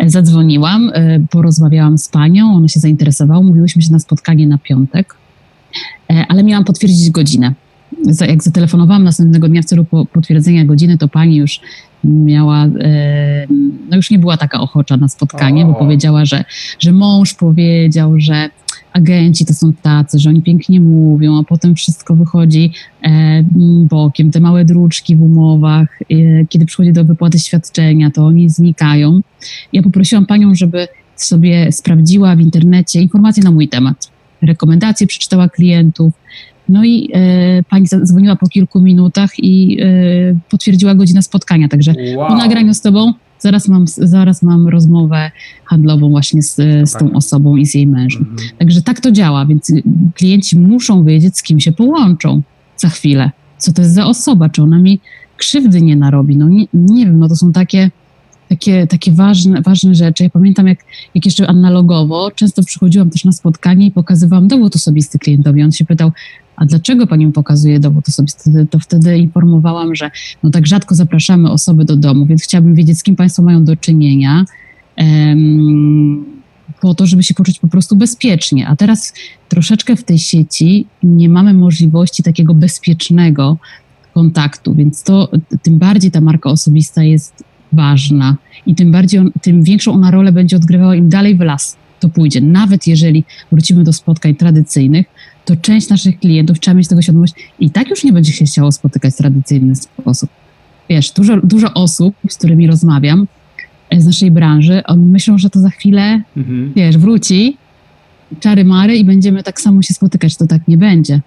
[0.06, 5.14] Zadzwoniłam, e, porozmawiałam z panią, ona się zainteresowała, mówiłyśmy się na spotkanie na piątek,
[6.10, 7.54] e, ale miałam potwierdzić godzinę.
[8.28, 11.60] Jak zatelefonowałam następnego dnia w celu potwierdzenia godziny, to pani już
[12.04, 12.66] miała,
[13.90, 16.44] no już nie była taka ochocza na spotkanie, bo powiedziała, że,
[16.78, 18.50] że mąż powiedział, że
[18.92, 22.72] agenci to są tacy, że oni pięknie mówią, a potem wszystko wychodzi
[23.82, 24.30] bokiem.
[24.30, 29.20] Te małe druczki w umowach, e, kiedy przychodzi do wypłaty świadczenia, to oni znikają.
[29.72, 34.10] Ja poprosiłam panią, żeby sobie sprawdziła w internecie informacje na mój temat.
[34.42, 36.12] Rekomendacje przeczytała klientów.
[36.68, 39.86] No i e, pani zadzwoniła po kilku minutach i e,
[40.50, 41.68] potwierdziła godzinę spotkania.
[41.68, 42.28] Także wow.
[42.28, 45.30] po nagraniu z tobą zaraz mam, zaraz mam rozmowę
[45.64, 48.22] handlową właśnie z, z tą osobą i z jej mężem.
[48.30, 48.48] Mhm.
[48.58, 49.72] Także tak to działa, więc
[50.14, 52.42] klienci muszą wiedzieć, z kim się połączą
[52.76, 53.30] za chwilę.
[53.58, 55.00] Co to jest za osoba, czy ona mi
[55.36, 56.36] krzywdy nie narobi.
[56.36, 57.90] No nie, nie wiem, no to są takie,
[58.48, 60.24] takie, takie ważne, ważne rzeczy.
[60.24, 60.78] Ja pamiętam, jak,
[61.14, 65.62] jak jeszcze analogowo, często przychodziłam też na spotkanie i pokazywałam dowód osobisty klientowi.
[65.62, 66.12] On się pytał,
[66.58, 68.66] a dlaczego pani pokazuje dowód osobisty?
[68.70, 70.10] To wtedy informowałam, że
[70.42, 73.76] no tak rzadko zapraszamy osoby do domu, więc chciałabym wiedzieć, z kim państwo mają do
[73.76, 74.44] czynienia.
[74.96, 76.24] Um,
[76.80, 78.68] po to, żeby się poczuć po prostu bezpiecznie.
[78.68, 79.14] A teraz
[79.48, 83.56] troszeczkę w tej sieci nie mamy możliwości takiego bezpiecznego
[84.14, 85.28] kontaktu, więc to
[85.62, 88.36] tym bardziej ta marka osobista jest ważna
[88.66, 92.08] i tym bardziej, on, tym większą ona rolę będzie odgrywała im dalej w las to
[92.08, 92.40] pójdzie.
[92.40, 95.06] Nawet jeżeli wrócimy do spotkań tradycyjnych,
[95.48, 98.72] to część naszych klientów trzeba mieć tego świadomość i tak już nie będzie się chciało
[98.72, 100.30] spotykać w tradycyjny sposób.
[100.88, 103.26] Wiesz, dużo, dużo osób, z którymi rozmawiam
[103.90, 106.72] e, z naszej branży, oni myślą, że to za chwilę, mhm.
[106.76, 107.56] wiesz, wróci,
[108.40, 110.36] czary mary i będziemy tak samo się spotykać.
[110.36, 111.20] To tak nie będzie.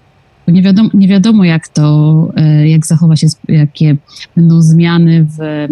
[0.48, 3.98] Bo nie wiadomo, nie wiadomo jak to, e, jak zachowa się, jakie
[4.36, 5.68] będą zmiany w,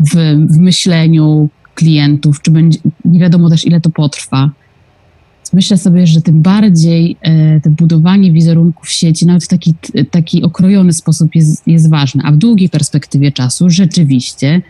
[0.00, 0.14] w,
[0.50, 4.50] w myśleniu klientów, czy będzie, nie wiadomo też ile to potrwa
[5.52, 9.74] myślę sobie, że tym bardziej e, to budowanie wizerunku w sieci, nawet w taki,
[10.10, 12.22] taki okrojony sposób jest, jest ważne.
[12.24, 14.62] A w długiej perspektywie czasu rzeczywiście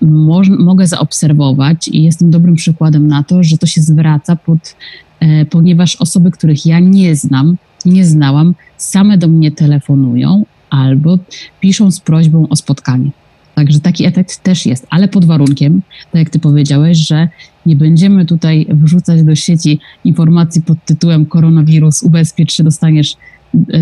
[0.00, 4.76] moż, mogę zaobserwować i jestem dobrym przykładem na to, że to się zwraca pod,
[5.20, 11.18] e, ponieważ osoby, których ja nie znam, nie znałam, same do mnie telefonują albo
[11.60, 13.10] piszą z prośbą o spotkanie.
[13.54, 17.28] Także taki efekt też jest, ale pod warunkiem, tak jak ty powiedziałeś, że
[17.66, 23.16] nie będziemy tutaj wrzucać do sieci informacji pod tytułem koronawirus, ubezpiecz się, dostaniesz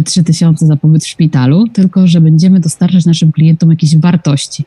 [0.05, 4.65] 3000 e, za pobyt w szpitalu, tylko że będziemy dostarczać naszym klientom jakieś wartości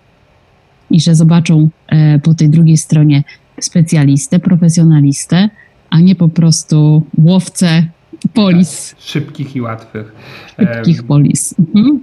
[0.92, 3.24] i że zobaczą e, po tej drugiej stronie
[3.62, 5.50] specjalistę, profesjonalistę,
[5.90, 7.88] a nie po prostu łowcę
[8.34, 8.90] polis.
[8.90, 10.16] Tak, szybkich i łatwych.
[10.60, 11.56] Szybkich polis.
[11.76, 12.00] Mhm.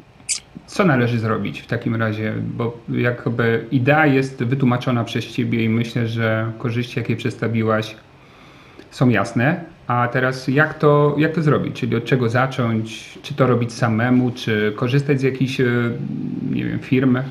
[0.70, 2.34] Co należy zrobić w takim razie?
[2.56, 7.96] Bo jakby idea jest wytłumaczona przez Ciebie i myślę, że korzyści, jakie przedstawiłaś,
[8.90, 9.64] są jasne.
[9.86, 11.80] A teraz jak to, jak to zrobić?
[11.80, 13.18] Czyli od czego zacząć?
[13.22, 15.64] Czy to robić samemu, czy korzystać z jakiejś, e,
[16.50, 17.24] nie wiem, firmy?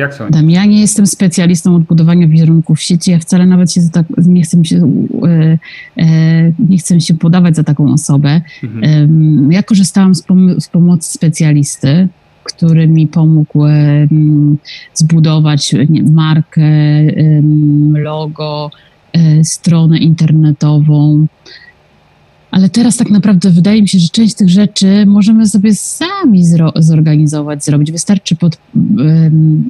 [0.00, 0.42] Jak sądzisz?
[0.48, 3.10] Ja nie jestem specjalistą od budowania wizerunków w sieci.
[3.10, 4.88] Ja wcale nawet się tak, nie, chcę się,
[6.68, 8.40] nie chcę się podawać za taką osobę.
[8.64, 9.52] Mhm.
[9.52, 12.08] Ja korzystałam z, pom z pomocy specjalisty,
[12.44, 13.64] który mi pomógł
[14.94, 15.74] zbudować
[16.12, 16.62] markę,
[17.92, 18.70] logo,
[19.12, 21.26] e, stronę internetową.
[22.50, 26.44] Ale teraz tak naprawdę wydaje mi się, że część tych rzeczy możemy sobie sami
[26.76, 27.92] zorganizować, zrobić.
[27.92, 28.58] Wystarczy, pod,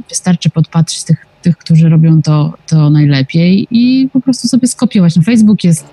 [0.09, 5.17] wystarczy podpatrzeć tych, tych, którzy robią to, to najlepiej i po prostu sobie skopiować.
[5.17, 5.87] No, Facebook jest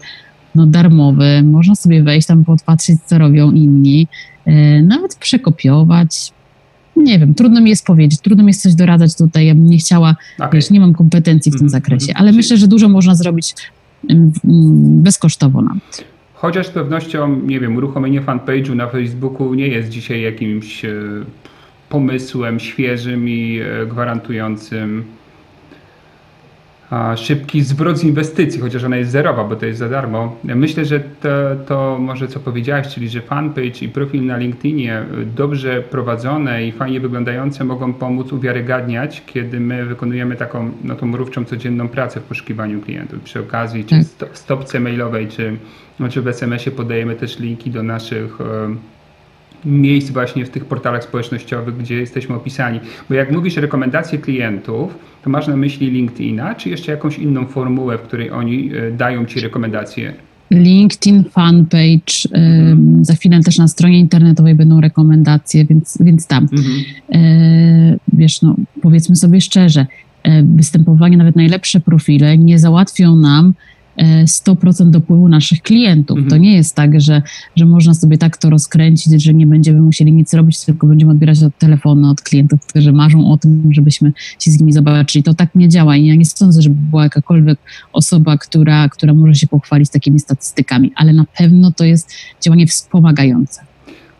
[0.56, 4.08] no, darmowy, można sobie wejść tam, podpatrzeć, co robią inni,
[4.46, 6.32] e, nawet przekopiować.
[6.96, 9.46] Nie wiem, trudno mi jest powiedzieć, trudno mi jest coś doradzać tutaj.
[9.46, 10.50] Ja bym nie chciała, okay.
[10.54, 12.24] wiesz, nie mam kompetencji w tym mhm, zakresie, mhm.
[12.24, 13.56] ale myślę, że dużo można zrobić
[15.04, 16.17] bezkosztowo nawet.
[16.40, 20.94] Chociaż z pewnością, nie wiem, uruchomienie fanpage'u na Facebooku nie jest dzisiaj jakimś e,
[21.90, 25.04] pomysłem świeżym i e, gwarantującym
[27.16, 30.36] szybki zwrot z inwestycji, chociaż ona jest zerowa, bo to jest za darmo.
[30.44, 31.30] Myślę, że to,
[31.68, 37.00] to może co powiedziałeś, czyli że fanpage i profil na LinkedInie dobrze prowadzone i fajnie
[37.00, 42.82] wyglądające mogą pomóc uwiarygadniać, kiedy my wykonujemy taką no, tą mrówczą codzienną pracę w poszukiwaniu
[42.82, 43.20] klientów.
[43.20, 43.96] Przy okazji, czy
[44.32, 45.58] w stopce mailowej, czy,
[46.10, 48.38] czy w SMS-ie podajemy też linki do naszych
[49.66, 52.80] miejsc właśnie w tych portalach społecznościowych, gdzie jesteśmy opisani.
[53.10, 57.98] Bo jak mówisz rekomendacje klientów, to masz na myśli LinkedIna, czy jeszcze jakąś inną formułę,
[57.98, 60.14] w której oni e, dają ci rekomendacje?
[60.52, 63.06] LinkedIn, fanpage, mhm.
[63.06, 66.48] za chwilę też na stronie internetowej będą rekomendacje, więc, więc tam.
[66.52, 66.84] Mhm.
[67.12, 69.86] E, wiesz, no powiedzmy sobie szczerze,
[70.24, 73.54] e, występowanie, nawet najlepsze profile nie załatwią nam
[74.26, 76.18] 100% dopływu naszych klientów.
[76.18, 76.30] Mhm.
[76.30, 77.22] To nie jest tak, że,
[77.56, 81.40] że można sobie tak to rozkręcić, że nie będziemy musieli nic robić, tylko będziemy odbierać
[81.60, 85.24] telefony od klientów, którzy marzą o tym, żebyśmy się z nimi zobaczyli.
[85.24, 87.60] To tak nie działa i ja nie sądzę, żeby była jakakolwiek
[87.94, 93.62] osoba, która, która może się pochwalić takimi statystykami, ale na pewno to jest działanie wspomagające.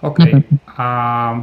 [0.02, 0.44] Okej, okay.
[0.78, 1.42] a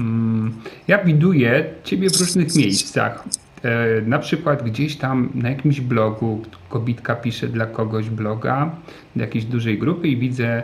[0.00, 0.52] mm,
[0.88, 3.28] ja widuję Ciebie w różnych miejscach.
[3.64, 8.70] E, na przykład gdzieś tam na jakimś blogu kobitka pisze dla kogoś bloga,
[9.16, 10.62] dla jakiejś dużej grupy i widzę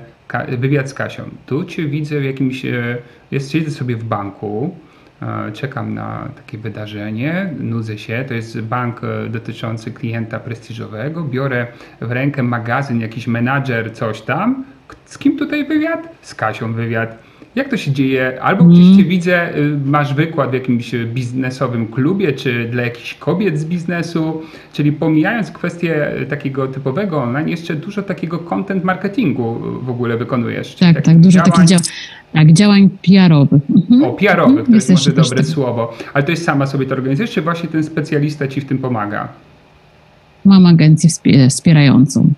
[0.58, 1.22] wywiad z Kasią.
[1.46, 2.98] Tu cię widzę w jakimś, e,
[3.30, 4.76] jest, siedzę sobie w banku,
[5.22, 11.66] e, czekam na takie wydarzenie, nudzę się, to jest bank dotyczący klienta prestiżowego, biorę
[12.00, 14.64] w rękę magazyn, jakiś menadżer, coś tam.
[15.04, 16.08] Z kim tutaj wywiad?
[16.22, 18.42] Z Kasią wywiad jak to się dzieje?
[18.42, 18.98] Albo gdzieś mm.
[18.98, 24.42] cię widzę, y, masz wykład w jakimś biznesowym klubie, czy dla jakichś kobiet z biznesu,
[24.72, 30.74] czyli pomijając kwestię takiego typowego online, jeszcze dużo takiego content marketingu w ogóle wykonujesz.
[30.74, 31.50] Tak, tak, dużo działań...
[31.50, 31.84] takich działań.
[32.32, 33.62] Tak, działań PR-owych.
[33.70, 34.04] Mhm.
[34.04, 34.66] O, PR-owych, mhm.
[34.66, 35.46] to jest może dobre tak.
[35.46, 35.94] słowo.
[36.14, 39.28] Ale to jest sama sobie to organizujesz, czy właśnie ten specjalista ci w tym pomaga?
[40.44, 41.10] Mam agencję
[41.48, 42.32] wspierającą.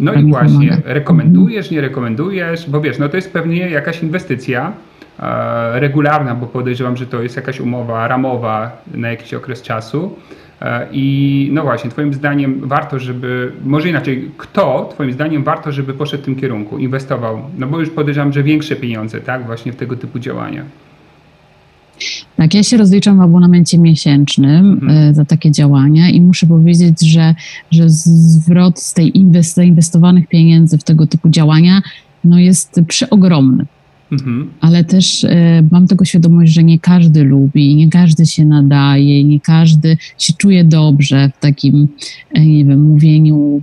[0.00, 4.72] No i właśnie, rekomendujesz, nie rekomendujesz, bo wiesz, no to jest pewnie jakaś inwestycja
[5.18, 10.16] e, regularna, bo podejrzewam, że to jest jakaś umowa ramowa na jakiś okres czasu.
[10.62, 15.94] E, I no właśnie, Twoim zdaniem warto, żeby, może inaczej, kto Twoim zdaniem warto, żeby
[15.94, 17.42] poszedł w tym kierunku, inwestował?
[17.58, 20.64] No bo już podejrzewam, że większe pieniądze, tak, właśnie w tego typu działania.
[22.36, 25.10] Tak, ja się rozliczam w abonamencie miesięcznym mhm.
[25.10, 27.34] E, za takie działania i muszę powiedzieć, że,
[27.70, 31.82] że zwrot z tej zainwestowanych pieniędzy w tego typu działania
[32.24, 33.66] no jest przeogromny.
[34.12, 34.50] Mhm.
[34.60, 39.40] Ale też e, mam tego świadomość, że nie każdy lubi, nie każdy się nadaje, nie
[39.40, 41.88] każdy się czuje dobrze w takim,
[42.34, 43.62] e, nie wiem, mówieniu,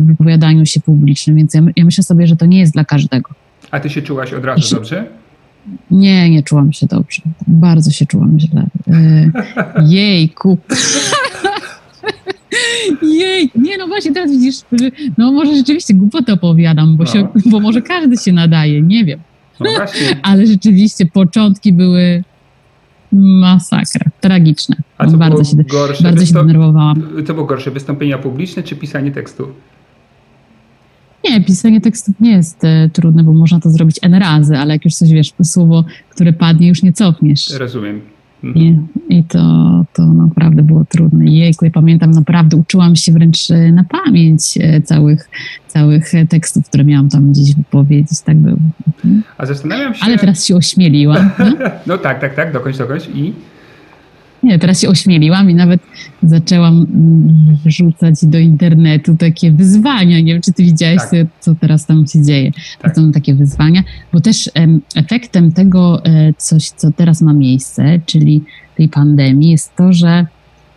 [0.00, 3.30] wypowiadaniu się publicznym, więc ja, ja myślę sobie, że to nie jest dla każdego.
[3.70, 5.06] A ty się czułaś od razu dobrze?
[5.90, 7.22] Nie, nie czułam się dobrze.
[7.46, 8.66] Bardzo się czułam źle.
[8.88, 9.30] E,
[9.96, 10.58] jejku.
[13.02, 14.56] Jej, nie no właśnie teraz widzisz,
[15.18, 17.10] no może rzeczywiście głupotę opowiadam, bo, no.
[17.10, 19.20] się, bo może każdy się nadaje, nie wiem.
[19.60, 19.70] No
[20.22, 22.24] Ale rzeczywiście początki były
[23.12, 24.76] masakra, tragiczne.
[24.98, 26.04] A co bardzo się, gorsze?
[26.04, 27.02] Bardzo się denerwowałam.
[27.26, 29.48] Co było gorsze, wystąpienia publiczne czy pisanie tekstu?
[31.24, 34.84] Nie, pisanie tekstów nie jest e, trudne, bo można to zrobić n razy, ale jak
[34.84, 37.50] już coś wiesz, słowo, które padnie, już nie cofniesz.
[37.58, 38.00] Rozumiem.
[38.44, 38.88] Mhm.
[39.08, 39.38] I, I, to,
[39.92, 41.24] to naprawdę było trudne.
[41.24, 45.28] Jejku, ja pamiętam, naprawdę uczyłam się wręcz e, na pamięć e, całych,
[45.68, 48.20] całych tekstów, które miałam tam gdzieś wypowiedzieć.
[48.20, 48.56] Tak było.
[48.86, 49.22] Mhm.
[49.38, 50.00] A zastanawiam się...
[50.04, 51.30] Ale teraz się ośmieliłam.
[51.38, 51.46] No,
[51.86, 53.32] no tak, tak, tak, dokończ, dokończ i...
[54.42, 55.80] Nie, teraz się ośmieliłam i nawet
[56.22, 56.86] zaczęłam
[57.64, 60.20] wrzucać do internetu takie wyzwania.
[60.20, 61.26] Nie wiem, czy ty widziałeś, tak.
[61.40, 62.52] co, teraz tam się dzieje.
[62.80, 62.94] Tak.
[62.94, 63.82] To są takie wyzwania,
[64.12, 64.50] bo też
[64.96, 68.42] efektem tego, e, coś, co teraz ma miejsce, czyli
[68.76, 70.26] tej pandemii, jest to, że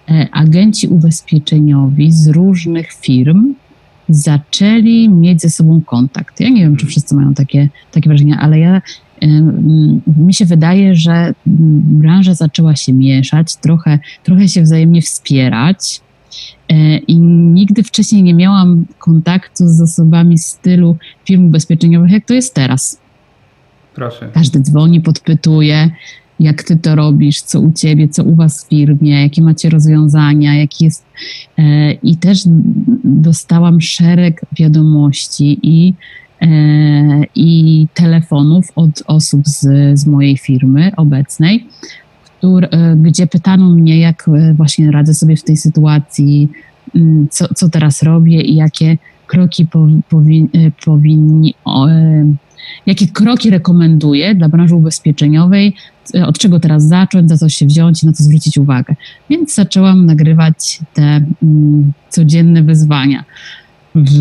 [0.09, 3.53] e, agenci ubezpieczeniowi z różnych firm
[4.09, 6.39] zaczęli mieć ze sobą kontakt.
[6.39, 8.81] Ja nie wiem, czy wszyscy mają takie, takie wrażenie, ale ja
[10.17, 16.01] mi się wydaje, że branża zaczęła się mieszać, trochę, trochę się wzajemnie wspierać.
[16.69, 22.33] E, I nigdy wcześniej nie miałam kontaktu z osobami z stylu firm ubezpieczeniowych, jak to
[22.33, 22.99] jest teraz.
[23.95, 24.29] Proszę.
[24.33, 25.89] Każdy dzwoni, podpytuje,
[26.39, 30.55] jak ty to robisz, co u ciebie, co u was w firmie, jakie macie rozwiązania,
[30.55, 31.05] jaki jest.
[31.57, 32.39] E, I też
[33.03, 35.93] dostałam szereg wiadomości i,
[37.35, 39.59] i telefonów od osób z,
[39.99, 41.67] z mojej firmy obecnej,
[42.23, 42.67] który,
[42.97, 46.49] gdzie pytano mnie, jak właśnie radzę sobie w tej sytuacji,
[46.95, 49.67] mm, co, co teraz robię i jakie kroki
[50.09, 50.49] powin,
[50.85, 51.55] powinni
[52.85, 55.75] jakie kroki rekomenduję dla branży ubezpieczeniowej,
[56.25, 58.95] od czego teraz zacząć, za co się wziąć, na co zwrócić uwagę.
[59.29, 63.23] Więc zaczęłam nagrywać te mm, codzienne wyzwania.
[63.95, 64.19] W,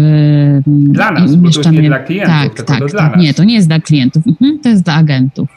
[0.66, 3.18] dla nas, bo to nie dla klientów, tak, tylko tak, to tak, dla nas.
[3.18, 5.48] Nie, to nie jest dla klientów, mhm, to jest dla agentów.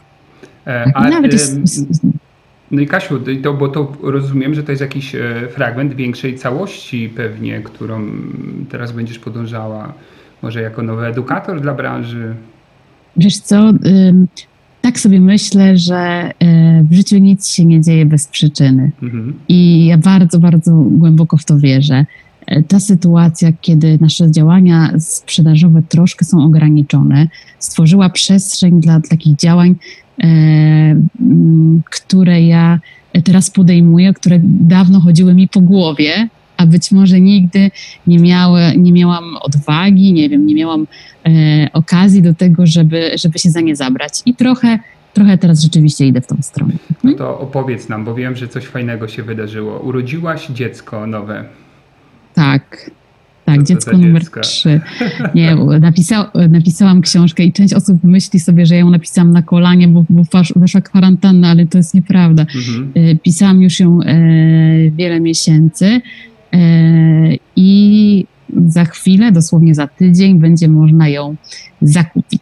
[0.66, 1.59] E, tak, nawet jest,
[2.72, 7.09] no i Kasiu, to, bo to rozumiem, że to jest jakiś e, fragment większej całości
[7.16, 8.11] pewnie, którą
[8.70, 9.93] teraz będziesz podążała,
[10.41, 12.36] może jako nowy edukator dla branży.
[13.18, 13.74] Wiesz co,
[14.86, 18.91] tak sobie myślę, że y, w życiu nic się nie dzieje bez przyczyny.
[19.03, 19.34] Mhm.
[19.47, 22.05] I ja bardzo, bardzo głęboko w to wierzę.
[22.68, 27.28] Ta sytuacja, kiedy nasze działania sprzedażowe troszkę są ograniczone,
[27.60, 29.76] stworzyła przestrzeń dla takich działań,
[30.24, 30.28] e,
[31.91, 32.80] które ja
[33.24, 37.72] teraz podejmuję, które dawno chodziły mi po głowie, a być może nigdy
[38.08, 40.88] nie, miały, nie miałam odwagi, nie wiem, nie miałam
[41.26, 41.30] e,
[41.74, 44.14] okazji do tego, żeby, żeby się za nie zabrać.
[44.26, 44.80] I trochę,
[45.14, 46.74] trochę teraz rzeczywiście idę w tą stronę.
[46.74, 46.98] Mhm.
[47.04, 49.80] No to opowiedz nam, bo wiem, że coś fajnego się wydarzyło.
[49.80, 51.46] Urodziłaś dziecko nowe.
[52.36, 52.92] Tak.
[53.46, 54.82] Tak, dziecko numer trzy.
[55.36, 59.88] Nie, napisał, napisałam książkę i część osób myśli sobie, że ja ją napisałam na kolanie,
[59.88, 60.24] bo, bo
[60.56, 62.46] weszła kwarantanna, ale to jest nieprawda.
[62.56, 62.92] Mhm.
[62.96, 64.16] E, pisałam już ją e,
[64.92, 66.02] wiele miesięcy.
[66.54, 66.60] E,
[67.56, 68.26] i
[68.68, 71.36] za chwilę, dosłownie za tydzień, będzie można ją
[71.82, 72.42] zakupić.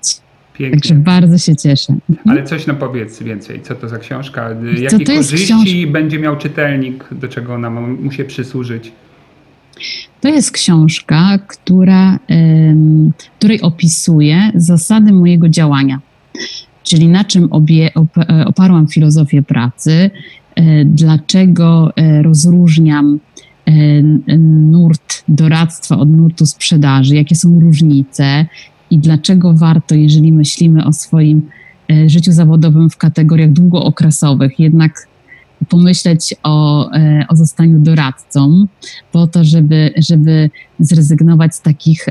[0.53, 0.79] Pięknie.
[0.79, 1.95] Także bardzo się cieszę.
[2.09, 2.29] Mhm.
[2.29, 3.61] Ale coś nam powiedz więcej.
[3.61, 4.49] Co to za książka?
[4.81, 5.85] Jakie korzyści książ...
[5.85, 7.05] będzie miał czytelnik?
[7.11, 8.91] Do czego ona mu się przysłużyć?
[10.21, 12.19] To jest książka, która,
[13.39, 15.99] której opisuje zasady mojego działania.
[16.83, 17.91] Czyli na czym obie,
[18.29, 20.11] e, oparłam filozofię pracy,
[20.55, 23.19] e, dlaczego rozróżniam
[23.65, 24.01] E,
[24.37, 28.45] nurt doradztwa od nurtu sprzedaży, jakie są różnice
[28.89, 31.49] i dlaczego warto, jeżeli myślimy o swoim
[32.07, 35.07] życiu zawodowym w kategoriach długookresowych, jednak
[35.69, 38.67] pomyśleć o, e, o zostaniu doradcą,
[39.11, 40.49] po to, żeby, żeby
[40.79, 42.05] zrezygnować z takich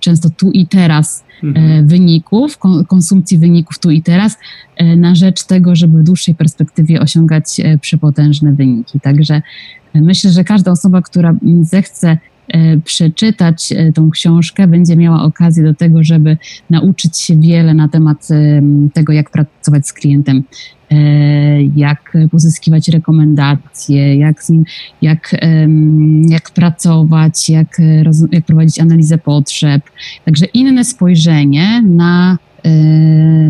[0.00, 1.86] często tu i teraz mhm.
[1.86, 4.38] wyników, konsumpcji wyników tu i teraz,
[4.96, 9.00] na rzecz tego, żeby w dłuższej perspektywie osiągać przepotężne wyniki.
[9.00, 9.42] Także
[9.94, 12.18] Myślę, że każda osoba, która zechce
[12.48, 16.36] e, przeczytać e, tą książkę, będzie miała okazję do tego, żeby
[16.70, 20.44] nauczyć się wiele na temat e, tego, jak pracować z klientem,
[21.76, 24.64] jak pozyskiwać rekomendacje, jak, z nim,
[25.02, 25.36] jak,
[26.28, 27.78] jak pracować, jak,
[28.32, 29.82] jak prowadzić analizę potrzeb.
[30.24, 32.38] Także inne spojrzenie na,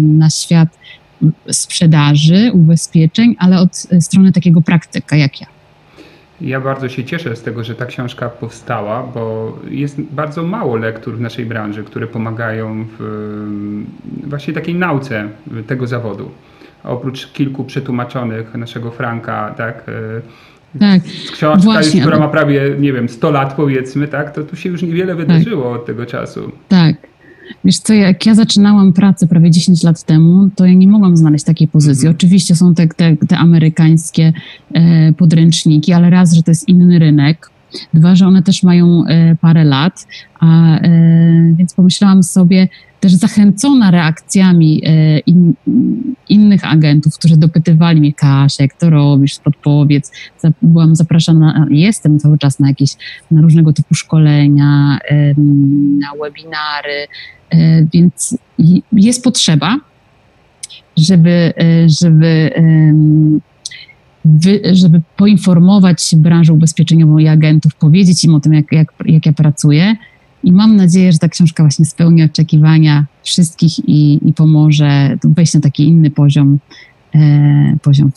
[0.01, 0.79] na świat
[1.51, 5.47] sprzedaży, ubezpieczeń, ale od strony takiego praktyka jak ja.
[6.41, 11.17] Ja bardzo się cieszę z tego, że ta książka powstała, bo jest bardzo mało lektur
[11.17, 13.03] w naszej branży, które pomagają w
[14.27, 15.29] właśnie takiej nauce
[15.67, 16.31] tego zawodu.
[16.89, 19.85] Oprócz kilku przetłumaczonych naszego Franka, tak,
[20.75, 22.27] e, tak, książka właśnie, już, która ale...
[22.27, 25.81] ma prawie, nie wiem, 100 lat powiedzmy, tak, to tu się już niewiele wydarzyło tak.
[25.81, 26.53] od tego czasu.
[26.69, 26.97] Tak,
[27.65, 31.45] Wiesz co, jak ja zaczynałam pracę prawie 10 lat temu, to ja nie mogłam znaleźć
[31.45, 32.07] takiej pozycji.
[32.07, 32.17] Mhm.
[32.17, 34.33] Oczywiście są te, te, te amerykańskie
[34.75, 37.51] e, podręczniki, ale raz, że to jest inny rynek,
[37.95, 40.07] dwa, że one też mają e, parę lat,
[40.41, 42.69] a, e, więc pomyślałam sobie,
[43.01, 45.55] też zachęcona reakcjami e, in,
[46.29, 50.13] innych agentów, którzy dopytywali mnie, Kasia, jak to robisz, podpowiedz.
[50.63, 52.91] Byłam zapraszana, jestem cały czas na jakieś,
[53.31, 54.99] na różnego typu szkolenia,
[56.01, 57.07] na webinary,
[57.51, 58.39] e, więc
[58.93, 59.77] jest potrzeba,
[60.97, 62.51] żeby, e, żeby,
[64.73, 69.97] żeby poinformować branżę ubezpieczeniową i agentów, powiedzieć im o tym, jak, jak, jak ja pracuję,
[70.45, 75.61] i mam nadzieję, że ta książka właśnie spełni oczekiwania wszystkich i, i pomoże wejść na
[75.61, 76.59] taki inny poziom,
[77.15, 78.11] e, poziom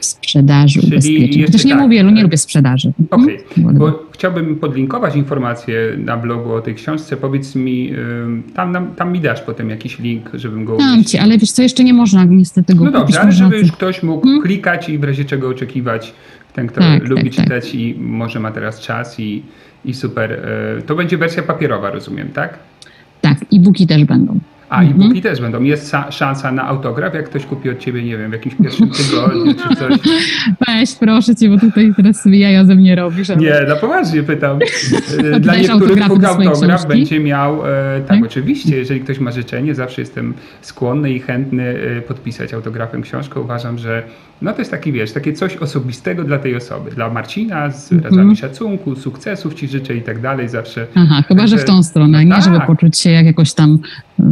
[0.00, 1.44] sprzedaży Czyli ubezpieczeń.
[1.52, 2.92] Też nie tak, mówię, nie e, lubię sprzedaży.
[3.10, 3.78] Okej, Mhm.
[3.78, 7.16] bo chciałbym podlinkować informacje na blogu o tej książce.
[7.16, 7.92] Powiedz mi,
[8.54, 11.04] tam, tam mi dasz potem jakiś link, żebym go umieścił.
[11.04, 14.02] ci, ale wiesz co, jeszcze nie można niestety go No dobrze, ale żeby już ktoś
[14.02, 14.42] mógł Mhm.
[14.42, 16.12] klikać i w razie czego oczekiwać,
[16.52, 17.44] ten kto Tak, lubi tak, tak.
[17.44, 19.42] czytać i może ma teraz czas i,
[19.84, 20.32] i super.
[20.78, 22.58] y, To będzie wersja papierowa, rozumiem, tak?
[23.20, 24.38] Tak, e-booki też będą.
[24.68, 25.00] A Mhm.
[25.02, 25.62] e-booki też będą.
[25.62, 28.90] Jest sa- szansa na autograf, jak ktoś kupi od ciebie, nie wiem, w jakimś pierwszym
[28.90, 29.98] tygodniu czy coś.
[30.68, 33.30] Weź, proszę cię, bo tutaj teraz sobie jaja ze mnie robisz.
[33.30, 34.58] ale- Nie, no poważnie pytam.
[35.34, 36.02] E, Dla niektórych swojej
[36.48, 38.24] autograf będzie miał, e, tak Tak?
[38.24, 41.64] oczywiście, jeżeli ktoś ma życzenie, zawsze jestem skłonny i chętny
[41.98, 43.40] e, podpisać autografem książkę.
[43.40, 44.02] Uważam, że
[44.42, 46.90] no to jest taki, wiesz, takie coś osobistego dla tej osoby.
[46.90, 48.00] Dla Marcina z Mhm.
[48.14, 50.48] wyrazami szacunku, sukcesów ci życzę i tak dalej.
[50.48, 52.44] Zawsze Aha, chyba, że w tą stronę, nie Tak.
[52.44, 53.78] żeby poczuć się jak jakoś tam,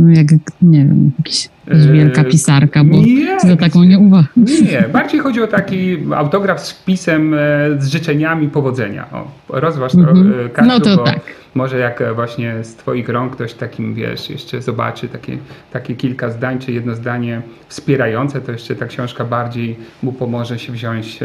[0.09, 0.27] jak,
[0.63, 1.49] nie wiem, jakiś,
[1.93, 4.27] wielka pisarka, bo nie, za taką nie uwagę.
[4.37, 7.39] Nie, bardziej chodzi o taki autograf z pisem, e,
[7.79, 9.07] z życzeniami powodzenia.
[9.12, 9.27] O,
[9.61, 10.35] rozważ to, Mhm.
[10.47, 11.21] e, Kasiu, No to bo tak.
[11.55, 15.39] może jak e, właśnie z twoich rąk ktoś takim, wiesz, jeszcze zobaczy takie,
[15.73, 20.73] takie kilka zdań, czy jedno zdanie wspierające, to jeszcze ta książka bardziej mu pomoże się
[20.73, 21.19] wziąć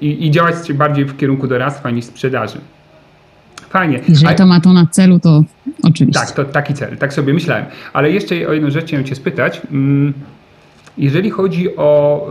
[0.00, 2.58] i, i działać bardziej w kierunku doradztwa niż sprzedaży.
[3.70, 4.00] Fajnie.
[4.08, 5.42] Jeżeli to ma to na celu, to
[5.82, 6.20] oczywiście.
[6.20, 7.64] tak, to taki cel, tak sobie myślałem.
[7.92, 9.60] Ale jeszcze o jedną rzecz chciałem Cię spytać.
[9.72, 10.12] Mm,
[10.98, 12.28] Jeżeli chodzi o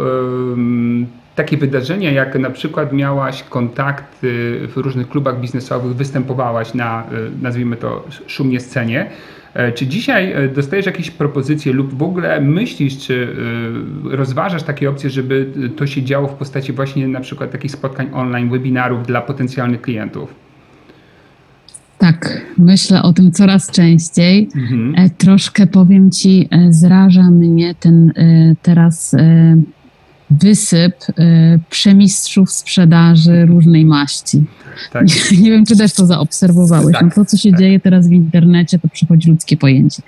[1.38, 7.76] takie wydarzenia, jak na przykład miałaś kontakty w różnych klubach biznesowych, występowałaś na, y, nazwijmy
[7.76, 9.10] to, szumnie scenie,
[9.54, 14.90] e, czy dzisiaj e, dostajesz jakieś propozycje lub w ogóle myślisz, czy y, rozważasz takie
[14.90, 19.22] opcje, żeby to się działo w postaci właśnie na przykład takich spotkań online, webinarów dla
[19.22, 20.47] potencjalnych klientów?
[21.98, 24.50] Tak, myślę o tym coraz częściej.
[24.56, 24.94] Mhm.
[24.98, 29.16] E, Troszkę powiem ci, e, zraża mnie ten e, teraz
[30.30, 34.44] wysyp e, przemistrzów sprzedaży różnej maści.
[34.94, 35.08] Tak.
[35.42, 36.94] Nie wiem, czy też to zaobserwowałeś.
[36.94, 37.60] Tak, No to, co się tak.
[37.60, 40.02] dzieje teraz w internecie, to przychodzi ludzkie pojęcie.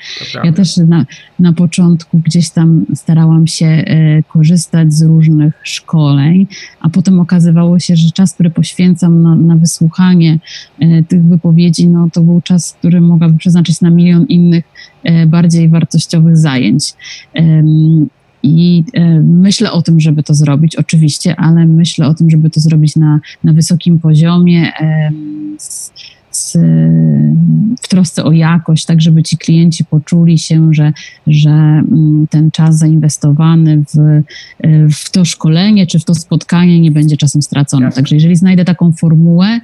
[0.43, 1.05] Ja też na,
[1.39, 6.47] na początku gdzieś tam starałam się e, korzystać z różnych szkoleń,
[6.81, 10.39] a potem okazywało się, że czas, który poświęcam na, na wysłuchanie
[10.79, 14.65] e, tych wypowiedzi, no to był czas, który mogłabym przeznaczyć na milion innych
[15.03, 16.93] e, bardziej wartościowych zajęć.
[18.43, 22.59] I e, myślę o tym, żeby to zrobić, oczywiście, ale myślę o tym, żeby to
[22.59, 25.91] zrobić na, na wysokim poziomie, em, z,
[26.31, 26.57] z,
[27.81, 30.93] w trosce o jakość, tak żeby ci klienci poczuli się, że,
[31.27, 36.91] że mm, ten czas zainwestowany w, e, w to szkolenie czy w to spotkanie nie
[36.91, 37.85] będzie czasem stracony.
[37.85, 37.95] Jasne.
[37.95, 39.59] Także jeżeli znajdę taką formułę,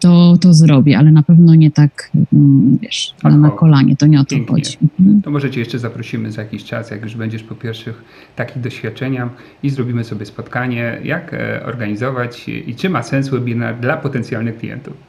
[0.00, 3.60] to, to zrobię, ale na pewno nie tak, mm, wiesz, na, na Ad hoc.
[3.60, 4.54] kolanie, to nie o to Pięknie.
[4.54, 4.78] chodzi.
[4.98, 5.22] Mhm.
[5.22, 8.04] To może Cię jeszcze zaprosimy za jakiś czas, jak już będziesz po pierwszych
[8.36, 9.28] takich doświadczeniach
[9.62, 15.07] i zrobimy sobie spotkanie, jak e, organizować i czy ma sens webinar dla potencjalnych klientów.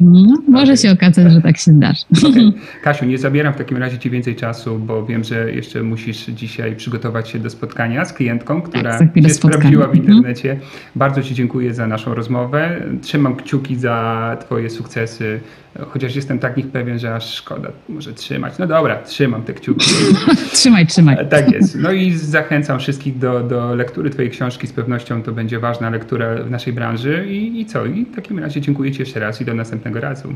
[0.00, 2.04] No, może się okazać, że tak się zdarzy.
[2.30, 2.52] Okej.
[2.82, 6.76] Kasiu, nie zabieram w takim razie Ci więcej czasu, bo wiem, że jeszcze musisz dzisiaj
[6.76, 10.06] przygotować się do spotkania z klientką, która Tak, za chwilę się sprawdziła w Mhm.
[10.06, 10.60] internecie.
[10.96, 12.80] Bardzo Ci dziękuję za naszą rozmowę.
[13.02, 15.40] Trzymam kciuki za Twoje sukcesy,
[15.88, 18.52] chociaż jestem tak nich pewien, że aż szkoda może trzymać.
[18.58, 19.90] No dobra, trzymam te kciuki.
[20.52, 21.16] trzymaj, trzymaj.
[21.18, 21.78] E, Tak jest.
[21.80, 24.66] No i zachęcam wszystkich do, do lektury Twojej książki.
[24.66, 27.26] Z pewnością to będzie ważna lektura w naszej branży.
[27.28, 27.86] I, I co?
[27.86, 30.34] I w takim razie dziękuję Ci jeszcze raz i do następnego razu.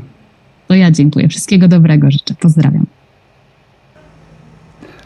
[0.67, 1.27] To ja dziękuję.
[1.27, 2.35] Wszystkiego dobrego życzę.
[2.39, 2.85] Pozdrawiam.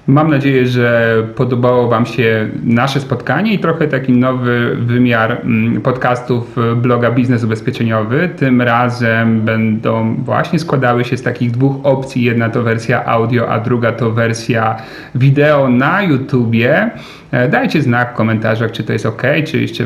[0.08, 6.58] Mam nadzieję, że podobało Wam się nasze spotkanie i trochę taki nowy wymiar mm, podcastów
[6.58, 8.30] e, bloga Biznes Ubezpieczeniowy.
[8.38, 12.24] Tym razem będą właśnie składały się z takich dwóch opcji.
[12.24, 14.76] Jedna to wersja audio, a druga to wersja
[15.16, 16.92] wideo na YouTubie.
[17.32, 19.84] E, Dajcie znak w komentarzach, czy to jest ok, czy jeszcze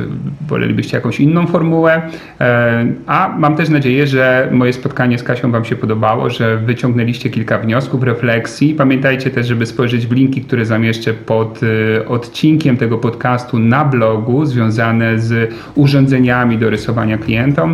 [0.48, 2.02] wolelibyście jakąś inną formułę.
[2.42, 7.30] E, A mam też nadzieję, że moje spotkanie z Kasią Wam się podobało, że wyciągnęliście
[7.30, 8.74] kilka wniosków, refleksji.
[8.74, 14.46] Pamiętajcie też, żeby spojrzeć w linki, które zamieszczę pod e, odcinkiem tego podcastu na blogu,
[14.46, 17.74] związane z urządzeniami do rysowania klientom,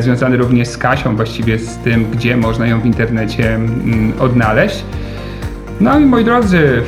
[0.00, 4.84] związane również z Kasią, właściwie z tym, gdzie można ją w internecie mm, odnaleźć.
[5.80, 6.82] No i moi drodzy,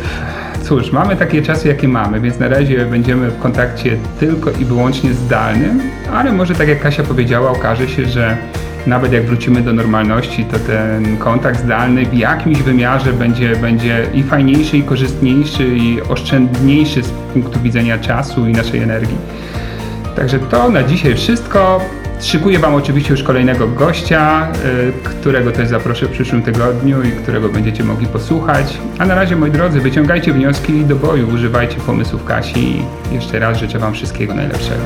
[0.70, 5.14] cóż, mamy takie czasy, jakie mamy, więc na razie będziemy w kontakcie tylko i wyłącznie
[5.14, 5.80] zdalnym,
[6.12, 8.36] ale może tak jak Kasia powiedziała, okaże się, że
[8.86, 14.22] nawet jak wrócimy do normalności, to ten kontakt zdalny w jakimś wymiarze będzie, będzie i
[14.22, 19.18] fajniejszy, i korzystniejszy, i oszczędniejszy z punktu widzenia czasu i naszej energii.
[20.16, 21.80] Także to na dzisiaj wszystko.
[22.22, 27.48] Szykuję Wam oczywiście już kolejnego gościa, y, którego też zaproszę w przyszłym tygodniu i którego
[27.48, 28.78] będziecie mogli posłuchać.
[28.98, 32.82] A na razie, moi drodzy, wyciągajcie wnioski do boju, używajcie pomysłów Kasi.
[33.12, 34.82] Jeszcze raz życzę Wam wszystkiego najlepszego.